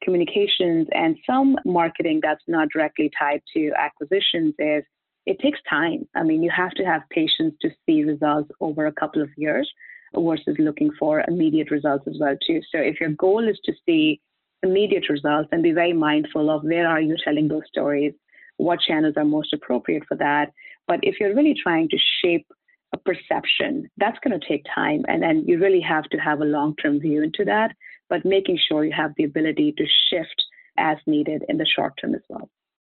communications 0.02 0.88
and 0.92 1.16
some 1.26 1.56
marketing 1.64 2.20
that's 2.22 2.44
not 2.48 2.68
directly 2.72 3.10
tied 3.18 3.42
to 3.54 3.70
acquisitions 3.78 4.54
is 4.58 4.82
it 5.26 5.38
takes 5.40 5.58
time. 5.68 6.08
I 6.14 6.22
mean, 6.22 6.42
you 6.42 6.50
have 6.50 6.72
to 6.72 6.84
have 6.84 7.02
patience 7.10 7.54
to 7.60 7.70
see 7.84 8.04
results 8.04 8.50
over 8.60 8.86
a 8.86 8.92
couple 8.92 9.22
of 9.22 9.28
years 9.36 9.70
versus 10.14 10.56
looking 10.58 10.90
for 10.98 11.22
immediate 11.28 11.70
results 11.70 12.04
as 12.08 12.16
well 12.18 12.36
too. 12.46 12.60
So 12.72 12.78
if 12.78 13.00
your 13.00 13.10
goal 13.10 13.46
is 13.48 13.58
to 13.64 13.72
see 13.86 14.20
immediate 14.62 15.08
results 15.08 15.48
and 15.52 15.62
be 15.62 15.72
very 15.72 15.92
mindful 15.92 16.50
of 16.50 16.64
where 16.64 16.88
are 16.88 17.00
you 17.00 17.16
telling 17.24 17.48
those 17.48 17.62
stories, 17.68 18.12
what 18.56 18.80
channels 18.80 19.14
are 19.16 19.24
most 19.24 19.52
appropriate 19.52 20.02
for 20.06 20.16
that, 20.16 20.52
but 20.86 21.00
if 21.02 21.20
you're 21.20 21.34
really 21.34 21.54
trying 21.54 21.88
to 21.90 21.98
shape 22.22 22.46
a 22.92 22.98
perception, 22.98 23.88
that's 23.96 24.18
going 24.24 24.38
to 24.38 24.46
take 24.46 24.64
time. 24.74 25.04
And 25.08 25.22
then 25.22 25.44
you 25.46 25.58
really 25.58 25.80
have 25.80 26.04
to 26.10 26.18
have 26.18 26.40
a 26.40 26.44
long 26.44 26.74
term 26.76 27.00
view 27.00 27.22
into 27.22 27.44
that, 27.44 27.74
but 28.08 28.24
making 28.24 28.58
sure 28.68 28.84
you 28.84 28.92
have 28.92 29.12
the 29.16 29.24
ability 29.24 29.72
to 29.78 29.86
shift 30.10 30.42
as 30.76 30.96
needed 31.06 31.44
in 31.48 31.58
the 31.58 31.66
short 31.66 31.94
term 32.00 32.14
as 32.14 32.22
well. 32.28 32.48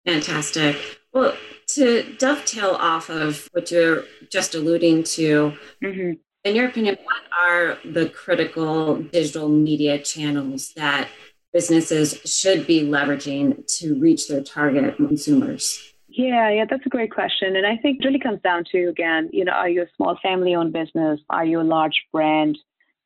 Fantastic. 0.04 0.76
Well, 1.12 1.34
to 1.68 2.14
dovetail 2.18 2.76
off 2.78 3.10
of 3.10 3.48
what 3.52 3.70
you're 3.70 4.04
just 4.30 4.54
alluding 4.54 5.02
to, 5.04 5.54
mm-hmm. 5.82 6.12
in 6.44 6.54
your 6.54 6.68
opinion, 6.68 6.96
what 7.02 7.22
are 7.42 7.78
the 7.84 8.08
critical 8.10 8.96
digital 8.96 9.48
media 9.48 9.98
channels 9.98 10.72
that 10.76 11.08
businesses 11.52 12.20
should 12.24 12.66
be 12.66 12.82
leveraging 12.82 13.66
to 13.78 13.98
reach 13.98 14.28
their 14.28 14.42
target 14.42 14.96
consumers? 14.96 15.92
Yeah, 16.16 16.48
yeah, 16.48 16.64
that's 16.68 16.86
a 16.86 16.88
great 16.88 17.12
question. 17.12 17.56
And 17.56 17.66
I 17.66 17.76
think 17.76 17.98
it 18.00 18.06
really 18.06 18.18
comes 18.18 18.40
down 18.40 18.64
to, 18.72 18.86
again, 18.88 19.28
you 19.34 19.44
know, 19.44 19.52
are 19.52 19.68
you 19.68 19.82
a 19.82 19.86
small 19.96 20.18
family 20.22 20.54
owned 20.54 20.72
business? 20.72 21.20
Are 21.28 21.44
you 21.44 21.60
a 21.60 21.62
large 21.62 22.06
brand 22.10 22.56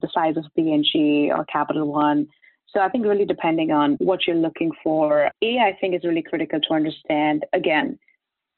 the 0.01 0.09
size 0.15 0.37
of 0.37 0.45
P&G 0.55 1.33
or 1.35 1.45
Capital 1.47 1.89
One? 1.89 2.29
So 2.69 2.79
I 2.79 2.89
think 2.89 3.05
really 3.05 3.25
depending 3.25 3.73
on 3.73 3.95
what 3.95 4.29
you're 4.29 4.37
looking 4.37 4.71
for, 4.85 5.29
A, 5.43 5.59
I 5.59 5.77
think 5.81 5.97
is 5.97 6.05
really 6.05 6.23
critical 6.23 6.61
to 6.61 6.75
understand, 6.75 7.45
again, 7.53 7.99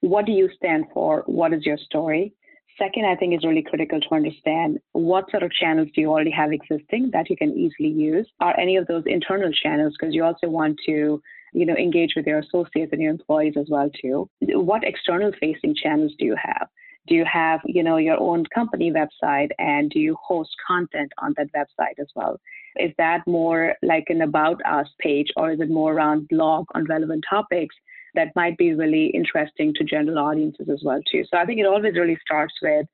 what 0.01 0.27
do 0.27 0.33
you 0.33 0.51
stand 0.55 0.85
for? 0.93 1.23
What 1.25 1.55
is 1.55 1.65
your 1.65 1.79
story? 1.79 2.35
Second, 2.79 3.07
I 3.07 3.17
think 3.17 3.35
is 3.35 3.45
really 3.45 3.63
critical 3.63 4.01
to 4.03 4.15
understand 4.15 4.81
what 4.93 5.31
sort 5.31 5.45
of 5.45 5.51
channels 5.53 5.89
do 5.95 6.03
you 6.03 6.11
already 6.11 6.31
have 6.31 6.53
existing 6.53 7.09
that 7.15 7.31
you 7.31 7.39
can 7.39 7.53
easily 7.57 7.89
use? 7.89 8.29
Are 8.41 8.59
any 8.61 8.77
of 8.77 8.87
those 8.87 9.05
internal 9.07 9.51
channels? 9.51 9.95
Because 9.99 10.15
you 10.15 10.25
also 10.25 10.49
want 10.49 10.79
to 10.87 11.23
you 11.53 11.67
know, 11.67 11.75
engage 11.75 12.15
with 12.17 12.27
your 12.27 12.39
associates 12.39 12.93
and 12.93 13.01
your 13.01 13.11
employees 13.11 13.55
as 13.59 13.67
well 13.69 13.91
too. 14.01 14.29
What 14.41 14.85
external 14.85 15.33
facing 15.41 15.75
channels 15.75 16.13
do 16.19 16.25
you 16.25 16.37
have? 16.43 16.69
Do 17.09 17.15
you 17.15 17.25
have, 17.31 17.61
you 17.65 17.83
know, 17.83 17.97
your 17.97 18.19
own 18.21 18.45
company 18.55 18.93
website 18.93 19.51
and 19.59 19.91
do 19.91 19.99
you 19.99 20.17
host 20.25 20.51
content 20.67 21.13
on 21.19 21.35
that 21.37 21.49
website 21.55 21.99
as 22.01 22.07
well? 22.15 22.41
Is 22.77 22.93
that 22.97 23.27
more 23.27 23.75
like 23.83 24.05
an 24.09 24.23
about 24.23 24.61
us 24.65 24.87
page 25.01 25.29
or 25.37 25.53
is 25.53 25.61
it 25.61 25.69
more 25.69 25.93
around 25.93 26.29
blog 26.29 26.67
on 26.75 26.85
relevant 26.85 27.25
topics 27.29 27.75
that 28.15 28.29
might 28.37 28.57
be 28.57 28.75
really 28.75 29.07
interesting 29.07 29.75
to 29.75 29.85
general 29.85 30.19
audiences 30.19 30.69
as 30.73 30.83
well 30.85 31.01
too? 31.11 31.25
So 31.29 31.39
I 31.39 31.45
think 31.45 31.59
it 31.59 31.67
always 31.67 31.95
really 31.95 32.19
starts 32.25 32.55
with 32.63 32.87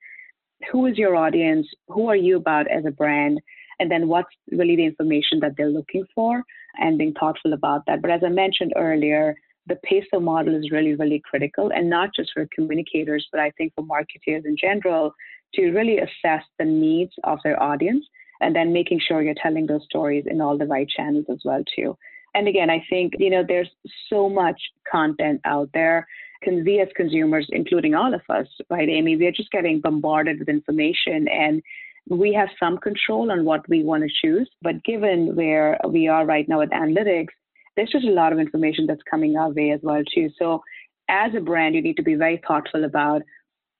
who 0.73 0.87
is 0.87 0.97
your 0.97 1.15
audience? 1.15 1.69
Who 1.89 2.09
are 2.09 2.17
you 2.17 2.37
about 2.37 2.67
as 2.69 2.85
a 2.87 2.91
brand? 2.91 3.41
And 3.79 3.91
then 3.91 4.09
what's 4.09 4.35
really 4.51 4.75
the 4.75 4.87
information 4.87 5.39
that 5.41 5.53
they're 5.57 5.69
looking 5.69 6.05
for? 6.15 6.43
And 6.77 6.99
being 6.99 7.15
thoughtful 7.15 7.53
about 7.53 7.85
that. 7.87 8.03
But 8.03 8.11
as 8.11 8.23
I 8.25 8.29
mentioned 8.29 8.73
earlier, 8.77 9.35
the 9.67 9.79
PESO 9.87 10.23
model 10.23 10.55
is 10.55 10.71
really, 10.71 10.95
really 10.95 11.21
critical, 11.21 11.71
and 11.75 11.91
not 11.91 12.11
just 12.15 12.31
for 12.33 12.49
communicators, 12.55 13.27
but 13.31 13.41
I 13.41 13.51
think 13.53 13.75
for 13.75 13.85
marketers 13.85 14.45
in 14.45 14.57
general 14.57 15.15
to 15.55 15.71
really 15.73 15.99
assess 15.99 16.43
the 16.59 16.65
needs 16.65 17.13
of 17.25 17.39
their 17.45 17.63
audience 17.63 18.05
and 18.41 18.55
then 18.55 18.73
making 18.73 19.01
sure 19.01 19.23
you're 19.23 19.35
telling 19.43 19.67
those 19.67 19.85
stories 19.85 20.25
in 20.27 20.41
all 20.41 20.57
the 20.57 20.67
right 20.67 20.89
channels 20.89 21.27
as 21.31 21.39
well 21.45 21.63
too. 21.75 21.97
And 22.35 22.47
again, 22.49 22.71
I 22.71 22.85
think 22.89 23.15
you 23.19 23.31
know 23.31 23.45
there's 23.47 23.71
so 24.09 24.29
much 24.29 24.61
content 24.91 25.41
out 25.45 25.71
there. 25.75 26.07
Can 26.43 26.65
we 26.65 26.81
as 26.81 26.89
consumers, 26.95 27.49
including 27.51 27.95
all 27.95 28.15
of 28.15 28.21
us, 28.29 28.47
right, 28.71 28.89
Amy, 28.89 29.17
we're 29.17 29.33
just 29.33 29.51
getting 29.51 29.81
bombarded 29.81 30.39
with 30.39 30.49
information 30.49 31.27
and 31.27 31.63
we 32.11 32.33
have 32.33 32.49
some 32.59 32.79
control 32.79 33.31
on 33.31 33.45
what 33.45 33.69
we 33.69 33.83
want 33.83 34.05
to 34.05 34.11
choose. 34.23 34.49
But 34.63 34.83
given 34.85 35.37
where 35.37 35.79
we 35.89 36.09
are 36.09 36.25
right 36.25 36.49
now 36.49 36.59
with 36.61 36.71
analytics, 36.71 37.29
there's 37.77 37.91
just 37.91 38.07
a 38.07 38.11
lot 38.11 38.33
of 38.33 38.39
information 38.39 38.87
that's 38.87 39.03
coming 39.09 39.37
our 39.37 39.51
way 39.51 39.71
as 39.71 39.81
well 39.83 40.03
too. 40.15 40.31
So 40.39 40.63
as 41.09 41.33
a 41.37 41.41
brand, 41.41 41.75
you 41.75 41.83
need 41.83 41.97
to 41.97 42.03
be 42.03 42.15
very 42.15 42.43
thoughtful 42.47 42.85
about 42.85 43.23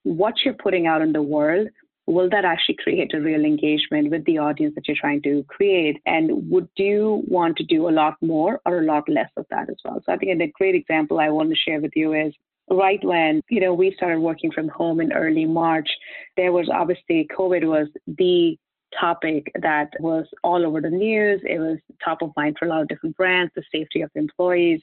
what 0.05 0.35
you're 0.45 0.55
putting 0.55 0.87
out 0.87 1.03
in 1.03 1.13
the 1.13 1.23
world. 1.23 1.69
Will 2.07 2.31
that 2.31 2.45
actually 2.45 2.77
create 2.83 3.13
a 3.13 3.21
real 3.21 3.45
engagement 3.45 4.11
with 4.11 4.25
the 4.25 4.39
audience 4.39 4.75
that 4.75 4.89
you're 4.89 4.97
trying 4.99 5.21
to 5.23 5.45
create? 5.47 6.01
And 6.07 6.51
would 6.51 6.69
you 6.77 7.23
want 7.29 7.57
to 7.59 7.65
do 7.65 7.89
a 7.89 7.91
lot 7.91 8.15
more 8.23 8.61
or 8.65 8.79
a 8.79 8.85
lot 8.85 9.09
less 9.09 9.29
of 9.37 9.45
that 9.51 9.69
as 9.69 9.77
well? 9.85 10.01
So 10.07 10.13
I 10.13 10.17
think 10.17 10.41
a 10.41 10.53
great 10.55 10.75
example 10.75 11.21
I 11.21 11.29
want 11.29 11.51
to 11.51 11.57
share 11.57 11.81
with 11.81 11.93
you 11.95 12.15
is 12.15 12.33
right 12.71 13.03
when 13.05 13.43
you 13.49 13.61
know 13.61 13.75
we 13.75 13.95
started 13.97 14.21
working 14.21 14.51
from 14.53 14.69
home 14.69 15.01
in 15.01 15.13
early 15.13 15.47
March, 15.47 15.89
there 16.37 16.53
was 16.53 16.69
obviously 16.73 17.29
COVID 17.37 17.65
was 17.65 17.89
the 18.07 18.59
topic 18.99 19.51
that 19.61 19.91
was 20.01 20.27
all 20.43 20.65
over 20.67 20.81
the 20.81 20.91
news. 20.91 21.41
It 21.45 21.59
was 21.59 21.79
top 22.05 22.23
of 22.23 22.33
mind 22.37 22.57
for 22.59 22.67
a 22.67 22.69
lot 22.69 22.83
of 22.83 22.89
different 22.89 23.17
brands, 23.17 23.53
the 23.55 23.63
safety 23.73 24.01
of 24.03 24.11
employees. 24.15 24.81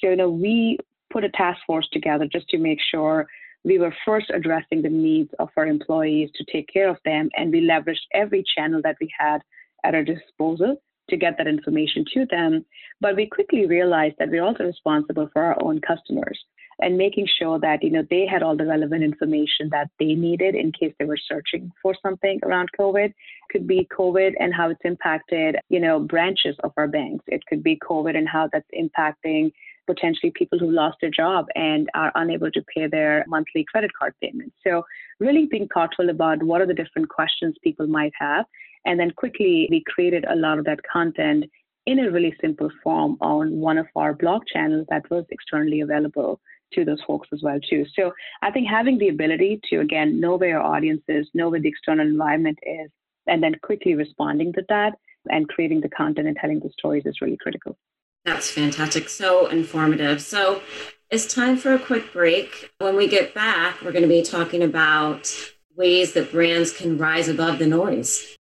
So, 0.00 0.10
you 0.10 0.16
know, 0.16 0.30
we 0.30 0.78
put 1.10 1.24
a 1.24 1.28
task 1.30 1.60
force 1.66 1.88
together 1.92 2.26
just 2.26 2.48
to 2.48 2.58
make 2.58 2.78
sure 2.90 3.26
we 3.64 3.78
were 3.78 3.94
first 4.04 4.30
addressing 4.30 4.82
the 4.82 4.88
needs 4.88 5.30
of 5.38 5.48
our 5.56 5.66
employees 5.66 6.30
to 6.34 6.44
take 6.52 6.68
care 6.68 6.88
of 6.88 6.98
them, 7.04 7.30
and 7.36 7.50
we 7.50 7.66
leveraged 7.66 8.06
every 8.12 8.44
channel 8.56 8.80
that 8.82 8.96
we 9.00 9.10
had 9.18 9.40
at 9.84 9.94
our 9.94 10.04
disposal 10.04 10.76
to 11.08 11.16
get 11.16 11.36
that 11.38 11.46
information 11.46 12.04
to 12.12 12.26
them. 12.26 12.64
But 13.00 13.16
we 13.16 13.26
quickly 13.26 13.66
realized 13.66 14.16
that 14.18 14.30
we're 14.30 14.42
also 14.44 14.64
responsible 14.64 15.28
for 15.32 15.42
our 15.42 15.62
own 15.62 15.80
customers 15.80 16.38
and 16.80 16.96
making 16.96 17.26
sure 17.38 17.58
that 17.60 17.82
you 17.82 17.90
know 17.90 18.04
they 18.10 18.26
had 18.26 18.42
all 18.42 18.56
the 18.56 18.66
relevant 18.66 19.02
information 19.02 19.68
that 19.70 19.88
they 19.98 20.14
needed 20.14 20.54
in 20.54 20.72
case 20.72 20.94
they 20.98 21.04
were 21.04 21.18
searching 21.28 21.70
for 21.82 21.94
something 22.02 22.40
around 22.44 22.70
COVID. 22.78 23.06
It 23.06 23.14
could 23.50 23.66
be 23.66 23.88
COVID 23.96 24.32
and 24.38 24.54
how 24.54 24.70
it's 24.70 24.80
impacted 24.84 25.56
you 25.68 25.80
know 25.80 26.00
branches 26.00 26.56
of 26.64 26.72
our 26.76 26.88
banks. 26.88 27.24
It 27.28 27.44
could 27.46 27.62
be 27.62 27.78
COVID 27.88 28.16
and 28.16 28.28
how 28.28 28.48
that's 28.52 28.68
impacting 28.78 29.52
potentially 29.86 30.32
people 30.34 30.58
who 30.58 30.70
lost 30.70 30.96
their 31.00 31.10
job 31.10 31.46
and 31.54 31.88
are 31.94 32.12
unable 32.14 32.50
to 32.50 32.64
pay 32.74 32.86
their 32.86 33.24
monthly 33.28 33.64
credit 33.70 33.90
card 33.98 34.14
payments. 34.22 34.56
So 34.66 34.84
really 35.20 35.46
being 35.46 35.68
thoughtful 35.72 36.10
about 36.10 36.42
what 36.42 36.60
are 36.60 36.66
the 36.66 36.74
different 36.74 37.08
questions 37.08 37.54
people 37.62 37.86
might 37.86 38.12
have. 38.18 38.46
And 38.86 38.98
then 38.98 39.10
quickly 39.10 39.68
we 39.70 39.82
created 39.86 40.24
a 40.28 40.36
lot 40.36 40.58
of 40.58 40.64
that 40.64 40.80
content 40.90 41.44
in 41.86 41.98
a 41.98 42.10
really 42.10 42.34
simple 42.40 42.70
form 42.82 43.16
on 43.20 43.56
one 43.56 43.78
of 43.78 43.86
our 43.94 44.14
blog 44.14 44.42
channels 44.50 44.86
that 44.88 45.08
was 45.10 45.24
externally 45.30 45.80
available 45.80 46.40
to 46.74 46.84
those 46.84 47.02
folks 47.06 47.28
as 47.32 47.42
well 47.42 47.58
too. 47.68 47.84
So 47.94 48.12
I 48.42 48.50
think 48.50 48.68
having 48.68 48.98
the 48.98 49.08
ability 49.08 49.60
to 49.70 49.80
again 49.80 50.20
know 50.20 50.36
where 50.36 50.50
your 50.50 50.62
audience 50.62 51.02
is, 51.08 51.28
know 51.34 51.48
where 51.48 51.60
the 51.60 51.68
external 51.68 52.06
environment 52.06 52.58
is, 52.62 52.90
and 53.26 53.42
then 53.42 53.54
quickly 53.62 53.94
responding 53.94 54.52
to 54.54 54.64
that 54.68 54.94
and 55.26 55.48
creating 55.48 55.80
the 55.80 55.88
content 55.88 56.28
and 56.28 56.36
telling 56.36 56.60
the 56.60 56.70
stories 56.78 57.04
is 57.06 57.20
really 57.20 57.38
critical. 57.40 57.76
That's 58.24 58.50
fantastic. 58.50 59.08
So 59.08 59.48
informative. 59.48 60.22
So 60.22 60.62
it's 61.10 61.32
time 61.32 61.56
for 61.56 61.74
a 61.74 61.78
quick 61.78 62.12
break. 62.12 62.70
When 62.78 62.96
we 62.96 63.06
get 63.06 63.34
back, 63.34 63.82
we're 63.82 63.92
going 63.92 64.02
to 64.02 64.08
be 64.08 64.22
talking 64.22 64.62
about 64.62 65.32
ways 65.76 66.14
that 66.14 66.32
brands 66.32 66.72
can 66.72 66.96
rise 66.96 67.28
above 67.28 67.58
the 67.58 67.66
noise. 67.66 68.36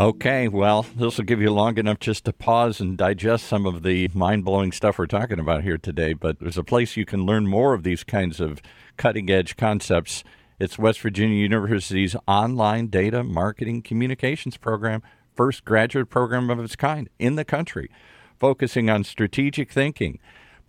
Okay, 0.00 0.48
well, 0.48 0.86
this 0.96 1.18
will 1.18 1.26
give 1.26 1.42
you 1.42 1.50
long 1.50 1.76
enough 1.76 1.98
just 1.98 2.24
to 2.24 2.32
pause 2.32 2.80
and 2.80 2.96
digest 2.96 3.44
some 3.44 3.66
of 3.66 3.82
the 3.82 4.08
mind 4.14 4.46
blowing 4.46 4.72
stuff 4.72 4.98
we're 4.98 5.04
talking 5.04 5.38
about 5.38 5.62
here 5.62 5.76
today. 5.76 6.14
But 6.14 6.40
there's 6.40 6.56
a 6.56 6.64
place 6.64 6.96
you 6.96 7.04
can 7.04 7.26
learn 7.26 7.46
more 7.46 7.74
of 7.74 7.82
these 7.82 8.02
kinds 8.02 8.40
of 8.40 8.62
cutting 8.96 9.28
edge 9.28 9.58
concepts. 9.58 10.24
It's 10.58 10.78
West 10.78 11.02
Virginia 11.02 11.36
University's 11.36 12.16
online 12.26 12.86
data 12.86 13.22
marketing 13.22 13.82
communications 13.82 14.56
program, 14.56 15.02
first 15.34 15.66
graduate 15.66 16.08
program 16.08 16.48
of 16.48 16.60
its 16.60 16.76
kind 16.76 17.10
in 17.18 17.36
the 17.36 17.44
country, 17.44 17.90
focusing 18.38 18.88
on 18.88 19.04
strategic 19.04 19.70
thinking 19.70 20.18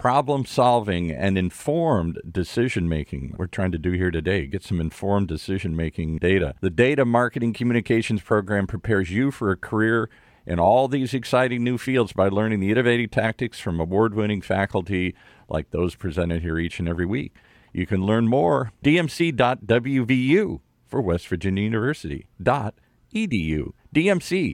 problem 0.02 0.44
solving 0.48 1.12
and 1.12 1.38
informed 1.38 2.20
decision 2.30 2.90
making. 2.90 3.36
We're 3.38 3.46
trying 3.46 3.72
to 3.74 3.78
do 3.78 3.92
here 3.92 4.10
today 4.10 4.48
get 4.48 4.64
some 4.64 4.82
informed 4.82 5.28
decision 5.28 5.76
making 5.76 6.18
data. 6.18 6.56
The 6.60 6.72
Data 6.72 7.06
Marketing 7.06 7.54
Communications 7.54 8.24
Program 8.24 8.66
prepares 8.66 9.12
you 9.12 9.30
for 9.30 9.52
a 9.52 9.56
career 9.56 10.10
in 10.44 10.60
all 10.60 10.88
these 10.88 11.14
exciting 11.14 11.64
new 11.64 11.78
fields 11.78 12.14
by 12.14 12.30
learning 12.30 12.62
the 12.62 12.72
innovative 12.72 13.12
tactics 13.12 13.60
from 13.60 13.80
award 13.80 14.16
winning 14.16 14.42
faculty 14.42 15.14
like 15.48 15.70
those 15.70 15.94
presented 15.94 16.42
here 16.42 16.58
each 16.58 16.80
and 16.80 16.90
every 16.90 17.06
week. 17.06 17.36
You 17.72 17.86
can 17.86 18.04
learn 18.04 18.28
more 18.28 18.72
dmc.wvu 18.84 20.62
for 20.88 21.00
West 21.00 21.28
Virginia 21.28 21.64
University 21.64 22.26
edu 22.44 23.74
dmc.wvu.edu. 23.94 24.50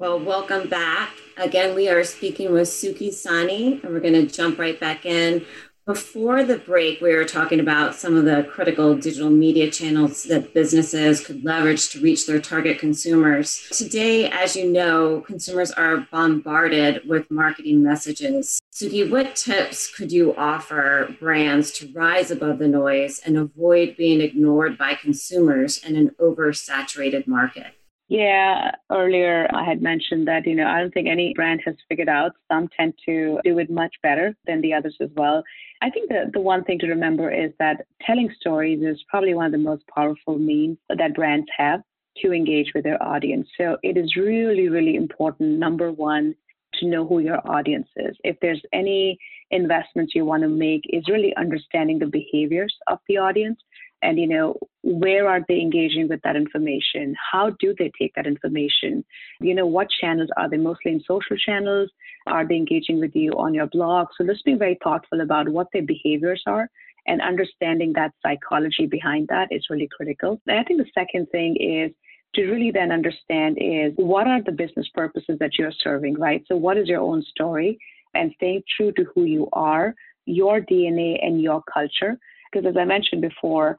Well, 0.00 0.18
welcome 0.18 0.66
back. 0.66 1.10
Again, 1.36 1.74
we 1.74 1.90
are 1.90 2.02
speaking 2.04 2.54
with 2.54 2.68
Sukhi 2.68 3.08
Sahni, 3.08 3.84
and 3.84 3.92
we're 3.92 4.00
going 4.00 4.14
to 4.14 4.24
jump 4.24 4.58
right 4.58 4.80
back 4.80 5.04
in. 5.04 5.44
Before 5.84 6.42
the 6.42 6.56
break, 6.56 7.02
we 7.02 7.14
were 7.14 7.26
talking 7.26 7.60
about 7.60 7.94
some 7.94 8.16
of 8.16 8.24
the 8.24 8.48
critical 8.50 8.94
digital 8.94 9.28
media 9.28 9.70
channels 9.70 10.22
that 10.22 10.54
businesses 10.54 11.20
could 11.22 11.44
leverage 11.44 11.90
to 11.90 12.00
reach 12.00 12.26
their 12.26 12.40
target 12.40 12.78
consumers. 12.78 13.68
Today, 13.72 14.30
as 14.30 14.56
you 14.56 14.72
know, 14.72 15.20
consumers 15.20 15.70
are 15.70 16.08
bombarded 16.10 17.06
with 17.06 17.30
marketing 17.30 17.82
messages. 17.82 18.58
Sukhi, 18.72 19.10
what 19.10 19.36
tips 19.36 19.94
could 19.94 20.10
you 20.10 20.34
offer 20.34 21.14
brands 21.20 21.72
to 21.72 21.92
rise 21.92 22.30
above 22.30 22.58
the 22.58 22.68
noise 22.68 23.20
and 23.26 23.36
avoid 23.36 23.98
being 23.98 24.22
ignored 24.22 24.78
by 24.78 24.94
consumers 24.94 25.76
in 25.76 25.94
an 25.94 26.12
oversaturated 26.18 27.26
market? 27.26 27.74
Yeah, 28.10 28.72
earlier 28.90 29.46
I 29.54 29.62
had 29.62 29.82
mentioned 29.82 30.26
that, 30.26 30.44
you 30.44 30.56
know, 30.56 30.66
I 30.66 30.80
don't 30.80 30.92
think 30.92 31.06
any 31.06 31.32
brand 31.32 31.60
has 31.64 31.76
figured 31.88 32.08
out. 32.08 32.32
Some 32.50 32.68
tend 32.76 32.94
to 33.06 33.38
do 33.44 33.56
it 33.60 33.70
much 33.70 33.94
better 34.02 34.34
than 34.48 34.60
the 34.62 34.74
others 34.74 34.96
as 35.00 35.10
well. 35.14 35.44
I 35.80 35.90
think 35.90 36.08
the, 36.08 36.28
the 36.32 36.40
one 36.40 36.64
thing 36.64 36.80
to 36.80 36.88
remember 36.88 37.30
is 37.30 37.52
that 37.60 37.86
telling 38.04 38.28
stories 38.40 38.82
is 38.82 39.00
probably 39.08 39.34
one 39.34 39.46
of 39.46 39.52
the 39.52 39.58
most 39.58 39.84
powerful 39.94 40.40
means 40.40 40.76
that 40.88 41.14
brands 41.14 41.46
have 41.56 41.82
to 42.16 42.32
engage 42.32 42.72
with 42.74 42.82
their 42.82 43.00
audience. 43.00 43.46
So 43.56 43.76
it 43.84 43.96
is 43.96 44.16
really, 44.16 44.68
really 44.68 44.96
important, 44.96 45.60
number 45.60 45.92
one, 45.92 46.34
to 46.80 46.86
know 46.86 47.06
who 47.06 47.20
your 47.20 47.38
audience 47.48 47.86
is. 47.94 48.16
If 48.24 48.36
there's 48.42 48.62
any 48.72 49.20
investments 49.52 50.16
you 50.16 50.24
want 50.24 50.42
to 50.42 50.48
make, 50.48 50.82
is 50.88 51.04
really 51.08 51.32
understanding 51.36 52.00
the 52.00 52.06
behaviors 52.06 52.74
of 52.88 52.98
the 53.06 53.18
audience 53.18 53.60
and 54.02 54.18
you 54.18 54.26
know 54.26 54.56
where 54.82 55.28
are 55.28 55.40
they 55.46 55.60
engaging 55.60 56.08
with 56.08 56.20
that 56.22 56.36
information? 56.36 57.14
How 57.32 57.50
do 57.60 57.74
they 57.78 57.92
take 57.98 58.14
that 58.14 58.26
information? 58.26 59.04
You 59.40 59.54
know 59.54 59.66
what 59.66 59.88
channels 60.00 60.30
are 60.36 60.48
they? 60.48 60.56
Mostly 60.56 60.92
in 60.92 61.02
social 61.06 61.36
channels. 61.36 61.90
Are 62.26 62.46
they 62.46 62.56
engaging 62.56 62.98
with 62.98 63.14
you 63.14 63.32
on 63.32 63.52
your 63.52 63.66
blog? 63.66 64.08
So 64.16 64.26
just 64.26 64.44
being 64.44 64.58
very 64.58 64.78
thoughtful 64.82 65.20
about 65.20 65.48
what 65.48 65.68
their 65.72 65.82
behaviors 65.82 66.42
are 66.46 66.70
and 67.06 67.20
understanding 67.20 67.92
that 67.94 68.12
psychology 68.22 68.86
behind 68.86 69.28
that 69.28 69.48
is 69.50 69.66
really 69.70 69.88
critical. 69.94 70.40
And 70.46 70.58
i 70.58 70.64
think 70.64 70.80
the 70.80 70.90
second 70.94 71.26
thing 71.30 71.56
is 71.56 71.92
to 72.34 72.46
really 72.46 72.70
then 72.70 72.92
understand 72.92 73.58
is 73.60 73.92
what 73.96 74.26
are 74.26 74.42
the 74.42 74.52
business 74.52 74.88
purposes 74.94 75.36
that 75.40 75.58
you're 75.58 75.72
serving 75.82 76.14
right? 76.18 76.44
So 76.46 76.56
what 76.56 76.76
is 76.76 76.88
your 76.88 77.00
own 77.00 77.22
story? 77.22 77.78
And 78.14 78.32
staying 78.36 78.62
true 78.76 78.92
to 78.92 79.04
who 79.14 79.24
you 79.24 79.48
are 79.52 79.94
your 80.26 80.60
dna 80.60 81.18
and 81.24 81.40
your 81.40 81.62
culture. 81.72 82.18
Because 82.52 82.68
as 82.68 82.76
i 82.76 82.84
mentioned 82.84 83.22
before 83.22 83.78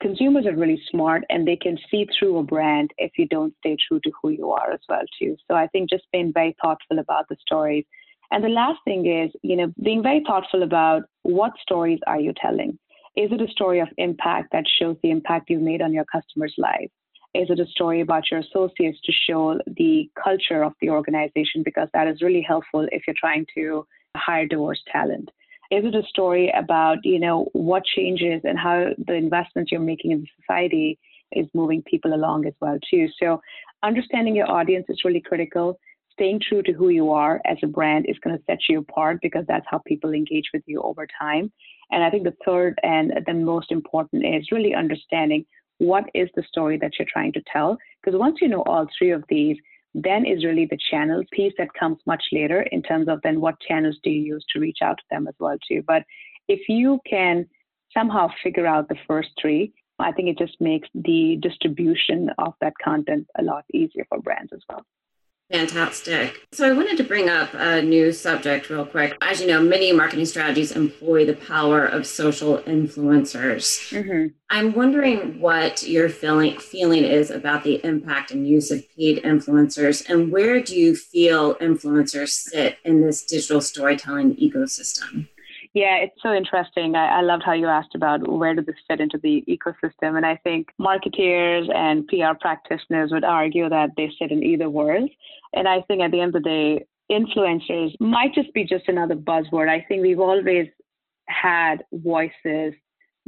consumers 0.00 0.46
are 0.46 0.54
really 0.54 0.80
smart 0.90 1.24
and 1.30 1.46
they 1.46 1.56
can 1.56 1.78
see 1.90 2.06
through 2.18 2.38
a 2.38 2.42
brand 2.42 2.90
if 2.98 3.12
you 3.16 3.26
don't 3.28 3.54
stay 3.58 3.76
true 3.88 4.00
to 4.04 4.10
who 4.20 4.30
you 4.30 4.50
are 4.50 4.72
as 4.72 4.80
well 4.88 5.02
too. 5.18 5.36
So 5.48 5.56
I 5.56 5.66
think 5.68 5.90
just 5.90 6.04
being 6.12 6.32
very 6.32 6.54
thoughtful 6.62 6.98
about 6.98 7.28
the 7.28 7.36
stories. 7.40 7.84
And 8.30 8.42
the 8.42 8.48
last 8.48 8.80
thing 8.84 9.06
is, 9.06 9.30
you 9.42 9.56
know, 9.56 9.72
being 9.82 10.02
very 10.02 10.22
thoughtful 10.26 10.62
about 10.62 11.02
what 11.22 11.52
stories 11.62 12.00
are 12.06 12.20
you 12.20 12.32
telling? 12.40 12.78
Is 13.16 13.30
it 13.32 13.40
a 13.40 13.48
story 13.48 13.80
of 13.80 13.88
impact 13.96 14.52
that 14.52 14.64
shows 14.78 14.96
the 15.02 15.10
impact 15.10 15.48
you've 15.48 15.62
made 15.62 15.80
on 15.80 15.92
your 15.92 16.04
customers' 16.04 16.54
lives? 16.58 16.92
Is 17.34 17.48
it 17.50 17.60
a 17.60 17.66
story 17.66 18.00
about 18.00 18.30
your 18.30 18.40
associates 18.40 18.98
to 19.04 19.12
show 19.12 19.58
the 19.66 20.10
culture 20.22 20.62
of 20.62 20.72
the 20.80 20.90
organization? 20.90 21.62
Because 21.64 21.88
that 21.94 22.08
is 22.08 22.22
really 22.22 22.42
helpful 22.42 22.86
if 22.92 23.02
you're 23.06 23.16
trying 23.18 23.46
to 23.56 23.86
hire 24.16 24.46
diverse 24.46 24.82
talent. 24.90 25.30
Is 25.70 25.84
it 25.84 25.94
a 25.94 26.02
story 26.08 26.52
about, 26.56 26.98
you 27.04 27.18
know, 27.18 27.48
what 27.52 27.84
changes 27.84 28.42
and 28.44 28.58
how 28.58 28.90
the 29.06 29.14
investments 29.14 29.72
you're 29.72 29.80
making 29.80 30.12
in 30.12 30.20
the 30.20 30.28
society 30.40 30.98
is 31.32 31.46
moving 31.54 31.82
people 31.82 32.14
along 32.14 32.46
as 32.46 32.54
well 32.60 32.78
too. 32.90 33.08
So 33.20 33.40
understanding 33.82 34.36
your 34.36 34.50
audience 34.50 34.86
is 34.88 35.02
really 35.04 35.20
critical. 35.20 35.78
Staying 36.12 36.40
true 36.40 36.62
to 36.62 36.72
who 36.72 36.88
you 36.88 37.10
are 37.10 37.40
as 37.44 37.58
a 37.62 37.66
brand 37.66 38.06
is 38.08 38.16
going 38.20 38.36
to 38.36 38.42
set 38.46 38.58
you 38.68 38.78
apart 38.78 39.18
because 39.20 39.44
that's 39.46 39.66
how 39.68 39.80
people 39.86 40.12
engage 40.12 40.50
with 40.54 40.62
you 40.66 40.80
over 40.82 41.06
time. 41.20 41.52
And 41.90 42.02
I 42.02 42.10
think 42.10 42.24
the 42.24 42.36
third 42.44 42.78
and 42.82 43.12
the 43.26 43.34
most 43.34 43.70
important 43.70 44.24
is 44.24 44.50
really 44.50 44.74
understanding 44.74 45.44
what 45.78 46.04
is 46.14 46.28
the 46.34 46.42
story 46.48 46.78
that 46.78 46.92
you're 46.98 47.08
trying 47.12 47.32
to 47.34 47.42
tell. 47.52 47.76
Because 48.02 48.18
once 48.18 48.38
you 48.40 48.48
know 48.48 48.62
all 48.62 48.86
three 48.98 49.10
of 49.10 49.24
these, 49.28 49.56
then 49.96 50.26
is 50.26 50.44
really 50.44 50.66
the 50.66 50.78
channels 50.90 51.24
piece 51.32 51.54
that 51.56 51.72
comes 51.72 51.98
much 52.06 52.22
later 52.30 52.62
in 52.70 52.82
terms 52.82 53.08
of 53.08 53.20
then 53.22 53.40
what 53.40 53.58
channels 53.66 53.98
do 54.02 54.10
you 54.10 54.34
use 54.34 54.44
to 54.52 54.60
reach 54.60 54.78
out 54.82 54.98
to 54.98 55.04
them 55.10 55.26
as 55.26 55.34
well 55.40 55.56
too. 55.66 55.82
But 55.86 56.02
if 56.48 56.68
you 56.68 57.00
can 57.08 57.46
somehow 57.94 58.28
figure 58.42 58.66
out 58.66 58.90
the 58.90 58.98
first 59.08 59.30
three, 59.40 59.72
I 59.98 60.12
think 60.12 60.28
it 60.28 60.38
just 60.38 60.60
makes 60.60 60.86
the 60.94 61.38
distribution 61.40 62.30
of 62.36 62.52
that 62.60 62.74
content 62.84 63.26
a 63.38 63.42
lot 63.42 63.64
easier 63.72 64.04
for 64.10 64.20
brands 64.20 64.52
as 64.52 64.60
well. 64.68 64.84
Fantastic. 65.50 66.40
So 66.52 66.68
I 66.68 66.72
wanted 66.72 66.96
to 66.96 67.04
bring 67.04 67.28
up 67.28 67.50
a 67.54 67.80
new 67.80 68.10
subject 68.10 68.68
real 68.68 68.84
quick. 68.84 69.16
As 69.20 69.40
you 69.40 69.46
know, 69.46 69.62
many 69.62 69.92
marketing 69.92 70.26
strategies 70.26 70.72
employ 70.72 71.24
the 71.24 71.36
power 71.36 71.86
of 71.86 72.04
social 72.04 72.58
influencers. 72.62 73.92
Mm-hmm. 73.92 74.34
I'm 74.50 74.74
wondering 74.74 75.40
what 75.40 75.84
your 75.84 76.08
feeling 76.08 76.58
feeling 76.58 77.04
is 77.04 77.30
about 77.30 77.62
the 77.62 77.80
impact 77.84 78.32
and 78.32 78.46
use 78.46 78.72
of 78.72 78.84
paid 78.96 79.22
influencers, 79.22 80.08
and 80.08 80.32
where 80.32 80.60
do 80.60 80.76
you 80.76 80.96
feel 80.96 81.54
influencers 81.56 82.30
sit 82.30 82.78
in 82.84 83.02
this 83.02 83.24
digital 83.24 83.60
storytelling 83.60 84.34
ecosystem? 84.36 85.28
Yeah, 85.76 85.96
it's 85.96 86.22
so 86.22 86.32
interesting. 86.32 86.94
I, 86.96 87.18
I 87.18 87.20
loved 87.20 87.42
how 87.44 87.52
you 87.52 87.66
asked 87.66 87.94
about 87.94 88.26
where 88.26 88.54
does 88.54 88.64
this 88.64 88.76
fit 88.88 88.98
into 88.98 89.18
the 89.18 89.44
ecosystem. 89.46 90.16
And 90.16 90.24
I 90.24 90.36
think 90.36 90.68
marketeers 90.80 91.68
and 91.74 92.08
PR 92.08 92.32
practitioners 92.40 93.10
would 93.12 93.24
argue 93.24 93.68
that 93.68 93.90
they 93.94 94.10
sit 94.18 94.32
in 94.32 94.42
either 94.42 94.70
world. 94.70 95.10
And 95.52 95.68
I 95.68 95.82
think 95.82 96.00
at 96.00 96.12
the 96.12 96.20
end 96.22 96.34
of 96.34 96.42
the 96.42 96.48
day, 96.48 96.86
influencers 97.12 97.94
might 98.00 98.32
just 98.32 98.54
be 98.54 98.64
just 98.64 98.88
another 98.88 99.16
buzzword. 99.16 99.68
I 99.68 99.84
think 99.86 100.00
we've 100.00 100.18
always 100.18 100.68
had 101.28 101.84
voices 101.92 102.72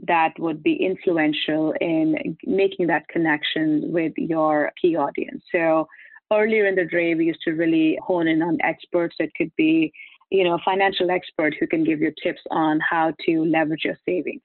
that 0.06 0.32
would 0.38 0.62
be 0.62 0.72
influential 0.72 1.74
in 1.82 2.34
making 2.46 2.86
that 2.86 3.08
connection 3.08 3.92
with 3.92 4.14
your 4.16 4.72
key 4.80 4.96
audience. 4.96 5.42
So 5.52 5.86
earlier 6.32 6.64
in 6.64 6.76
the 6.76 6.86
day, 6.86 7.14
we 7.14 7.26
used 7.26 7.42
to 7.44 7.50
really 7.50 7.98
hone 8.02 8.26
in 8.26 8.40
on 8.40 8.56
experts. 8.62 9.16
It 9.18 9.32
could 9.36 9.52
be 9.56 9.92
you 10.30 10.44
know, 10.44 10.58
financial 10.64 11.10
expert 11.10 11.54
who 11.58 11.66
can 11.66 11.84
give 11.84 12.00
you 12.00 12.12
tips 12.22 12.40
on 12.50 12.80
how 12.88 13.12
to 13.26 13.44
leverage 13.44 13.84
your 13.84 13.98
savings. 14.04 14.42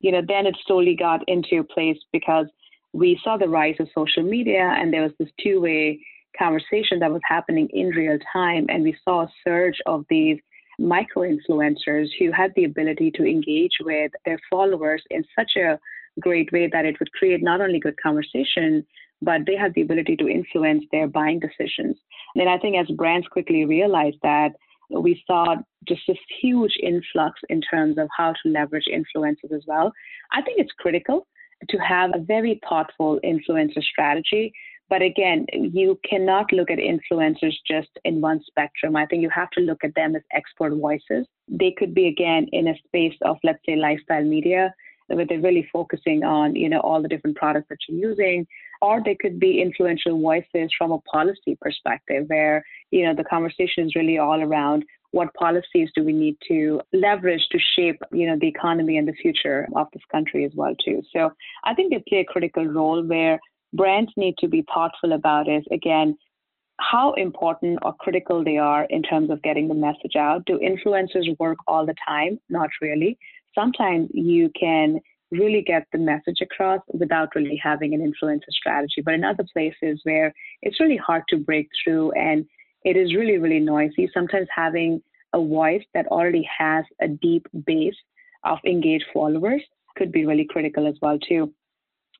You 0.00 0.12
know, 0.12 0.22
then 0.26 0.46
it 0.46 0.56
slowly 0.66 0.96
got 0.96 1.20
into 1.28 1.62
place 1.62 1.98
because 2.12 2.46
we 2.92 3.18
saw 3.22 3.36
the 3.36 3.48
rise 3.48 3.76
of 3.80 3.88
social 3.94 4.22
media 4.22 4.74
and 4.76 4.92
there 4.92 5.02
was 5.02 5.12
this 5.18 5.30
two-way 5.42 6.00
conversation 6.38 6.98
that 6.98 7.12
was 7.12 7.22
happening 7.24 7.68
in 7.72 7.88
real 7.88 8.18
time. 8.32 8.66
And 8.68 8.82
we 8.82 8.96
saw 9.04 9.22
a 9.22 9.32
surge 9.44 9.78
of 9.86 10.04
these 10.10 10.38
micro 10.78 11.22
influencers 11.22 12.08
who 12.18 12.32
had 12.32 12.52
the 12.56 12.64
ability 12.64 13.10
to 13.12 13.24
engage 13.24 13.78
with 13.80 14.10
their 14.24 14.38
followers 14.50 15.02
in 15.10 15.24
such 15.38 15.52
a 15.56 15.78
great 16.20 16.50
way 16.52 16.68
that 16.72 16.84
it 16.84 16.98
would 16.98 17.12
create 17.12 17.42
not 17.42 17.60
only 17.60 17.78
good 17.78 18.00
conversation, 18.02 18.84
but 19.22 19.42
they 19.46 19.56
had 19.56 19.72
the 19.74 19.82
ability 19.82 20.16
to 20.16 20.28
influence 20.28 20.84
their 20.90 21.06
buying 21.06 21.38
decisions. 21.38 21.96
And 22.34 22.40
then 22.40 22.48
I 22.48 22.58
think 22.58 22.76
as 22.76 22.94
brands 22.96 23.28
quickly 23.28 23.64
realized 23.64 24.18
that 24.22 24.52
we 25.00 25.22
saw 25.26 25.56
just 25.88 26.02
this 26.06 26.18
huge 26.40 26.74
influx 26.82 27.40
in 27.48 27.60
terms 27.60 27.98
of 27.98 28.08
how 28.16 28.32
to 28.32 28.48
leverage 28.48 28.86
influencers 28.92 29.52
as 29.54 29.62
well. 29.66 29.92
I 30.32 30.42
think 30.42 30.58
it's 30.58 30.72
critical 30.78 31.26
to 31.68 31.78
have 31.78 32.10
a 32.14 32.20
very 32.20 32.60
thoughtful 32.68 33.20
influencer 33.24 33.82
strategy. 33.82 34.52
But 34.88 35.00
again, 35.00 35.46
you 35.52 35.98
cannot 36.08 36.52
look 36.52 36.70
at 36.70 36.78
influencers 36.78 37.54
just 37.66 37.88
in 38.04 38.20
one 38.20 38.42
spectrum. 38.46 38.94
I 38.94 39.06
think 39.06 39.22
you 39.22 39.30
have 39.30 39.48
to 39.50 39.60
look 39.60 39.84
at 39.84 39.94
them 39.94 40.14
as 40.14 40.22
expert 40.32 40.74
voices. 40.74 41.26
They 41.48 41.74
could 41.78 41.94
be, 41.94 42.08
again, 42.08 42.46
in 42.52 42.68
a 42.68 42.78
space 42.86 43.16
of, 43.22 43.38
let's 43.42 43.60
say, 43.64 43.76
lifestyle 43.76 44.24
media, 44.24 44.74
where 45.06 45.24
they're 45.26 45.40
really 45.40 45.66
focusing 45.72 46.24
on, 46.24 46.54
you 46.56 46.68
know, 46.68 46.80
all 46.80 47.00
the 47.00 47.08
different 47.08 47.36
products 47.36 47.68
that 47.70 47.78
you're 47.88 48.10
using, 48.10 48.46
or 48.82 49.00
they 49.02 49.14
could 49.14 49.38
be 49.40 49.62
influential 49.62 50.20
voices 50.20 50.70
from 50.76 50.90
a 50.90 50.98
policy 51.00 51.56
perspective 51.60 52.24
where 52.26 52.62
you 52.90 53.06
know 53.06 53.14
the 53.14 53.24
conversation 53.24 53.86
is 53.86 53.94
really 53.94 54.18
all 54.18 54.42
around 54.42 54.84
what 55.12 55.32
policies 55.34 55.88
do 55.94 56.02
we 56.02 56.12
need 56.12 56.36
to 56.48 56.80
leverage 56.92 57.46
to 57.52 57.58
shape 57.74 58.00
you 58.12 58.26
know 58.26 58.36
the 58.38 58.48
economy 58.48 58.98
and 58.98 59.08
the 59.08 59.20
future 59.22 59.68
of 59.76 59.86
this 59.94 60.02
country 60.10 60.44
as 60.44 60.52
well 60.54 60.74
too. 60.84 61.00
So 61.14 61.30
i 61.64 61.72
think 61.72 61.90
they 61.90 62.02
play 62.08 62.18
a 62.18 62.32
critical 62.32 62.66
role 62.66 63.02
where 63.06 63.40
brands 63.72 64.12
need 64.16 64.36
to 64.38 64.48
be 64.48 64.64
thoughtful 64.74 65.12
about 65.12 65.48
is 65.48 65.64
again 65.70 66.16
how 66.80 67.12
important 67.12 67.78
or 67.82 67.94
critical 67.94 68.42
they 68.42 68.56
are 68.56 68.84
in 68.84 69.02
terms 69.02 69.30
of 69.30 69.42
getting 69.42 69.68
the 69.68 69.74
message 69.74 70.16
out. 70.18 70.44
Do 70.46 70.58
influencers 70.58 71.38
work 71.38 71.58
all 71.68 71.86
the 71.86 71.94
time? 72.06 72.40
Not 72.48 72.70
really. 72.80 73.18
Sometimes 73.54 74.08
you 74.12 74.50
can 74.58 75.00
really 75.32 75.62
get 75.62 75.86
the 75.92 75.98
message 75.98 76.40
across 76.42 76.80
without 76.92 77.34
really 77.34 77.60
having 77.62 77.94
an 77.94 78.00
influencer 78.00 78.50
strategy. 78.50 79.00
But 79.04 79.14
in 79.14 79.24
other 79.24 79.44
places 79.52 80.00
where 80.04 80.32
it's 80.60 80.78
really 80.78 80.98
hard 80.98 81.22
to 81.30 81.38
break 81.38 81.68
through 81.82 82.12
and 82.12 82.44
it 82.84 82.96
is 82.96 83.14
really, 83.14 83.38
really 83.38 83.60
noisy, 83.60 84.10
sometimes 84.12 84.46
having 84.54 85.02
a 85.32 85.38
voice 85.38 85.82
that 85.94 86.06
already 86.08 86.46
has 86.58 86.84
a 87.00 87.08
deep 87.08 87.46
base 87.66 87.96
of 88.44 88.58
engaged 88.66 89.06
followers 89.14 89.62
could 89.96 90.12
be 90.12 90.26
really 90.26 90.46
critical 90.48 90.86
as 90.86 90.94
well 91.00 91.18
too. 91.18 91.52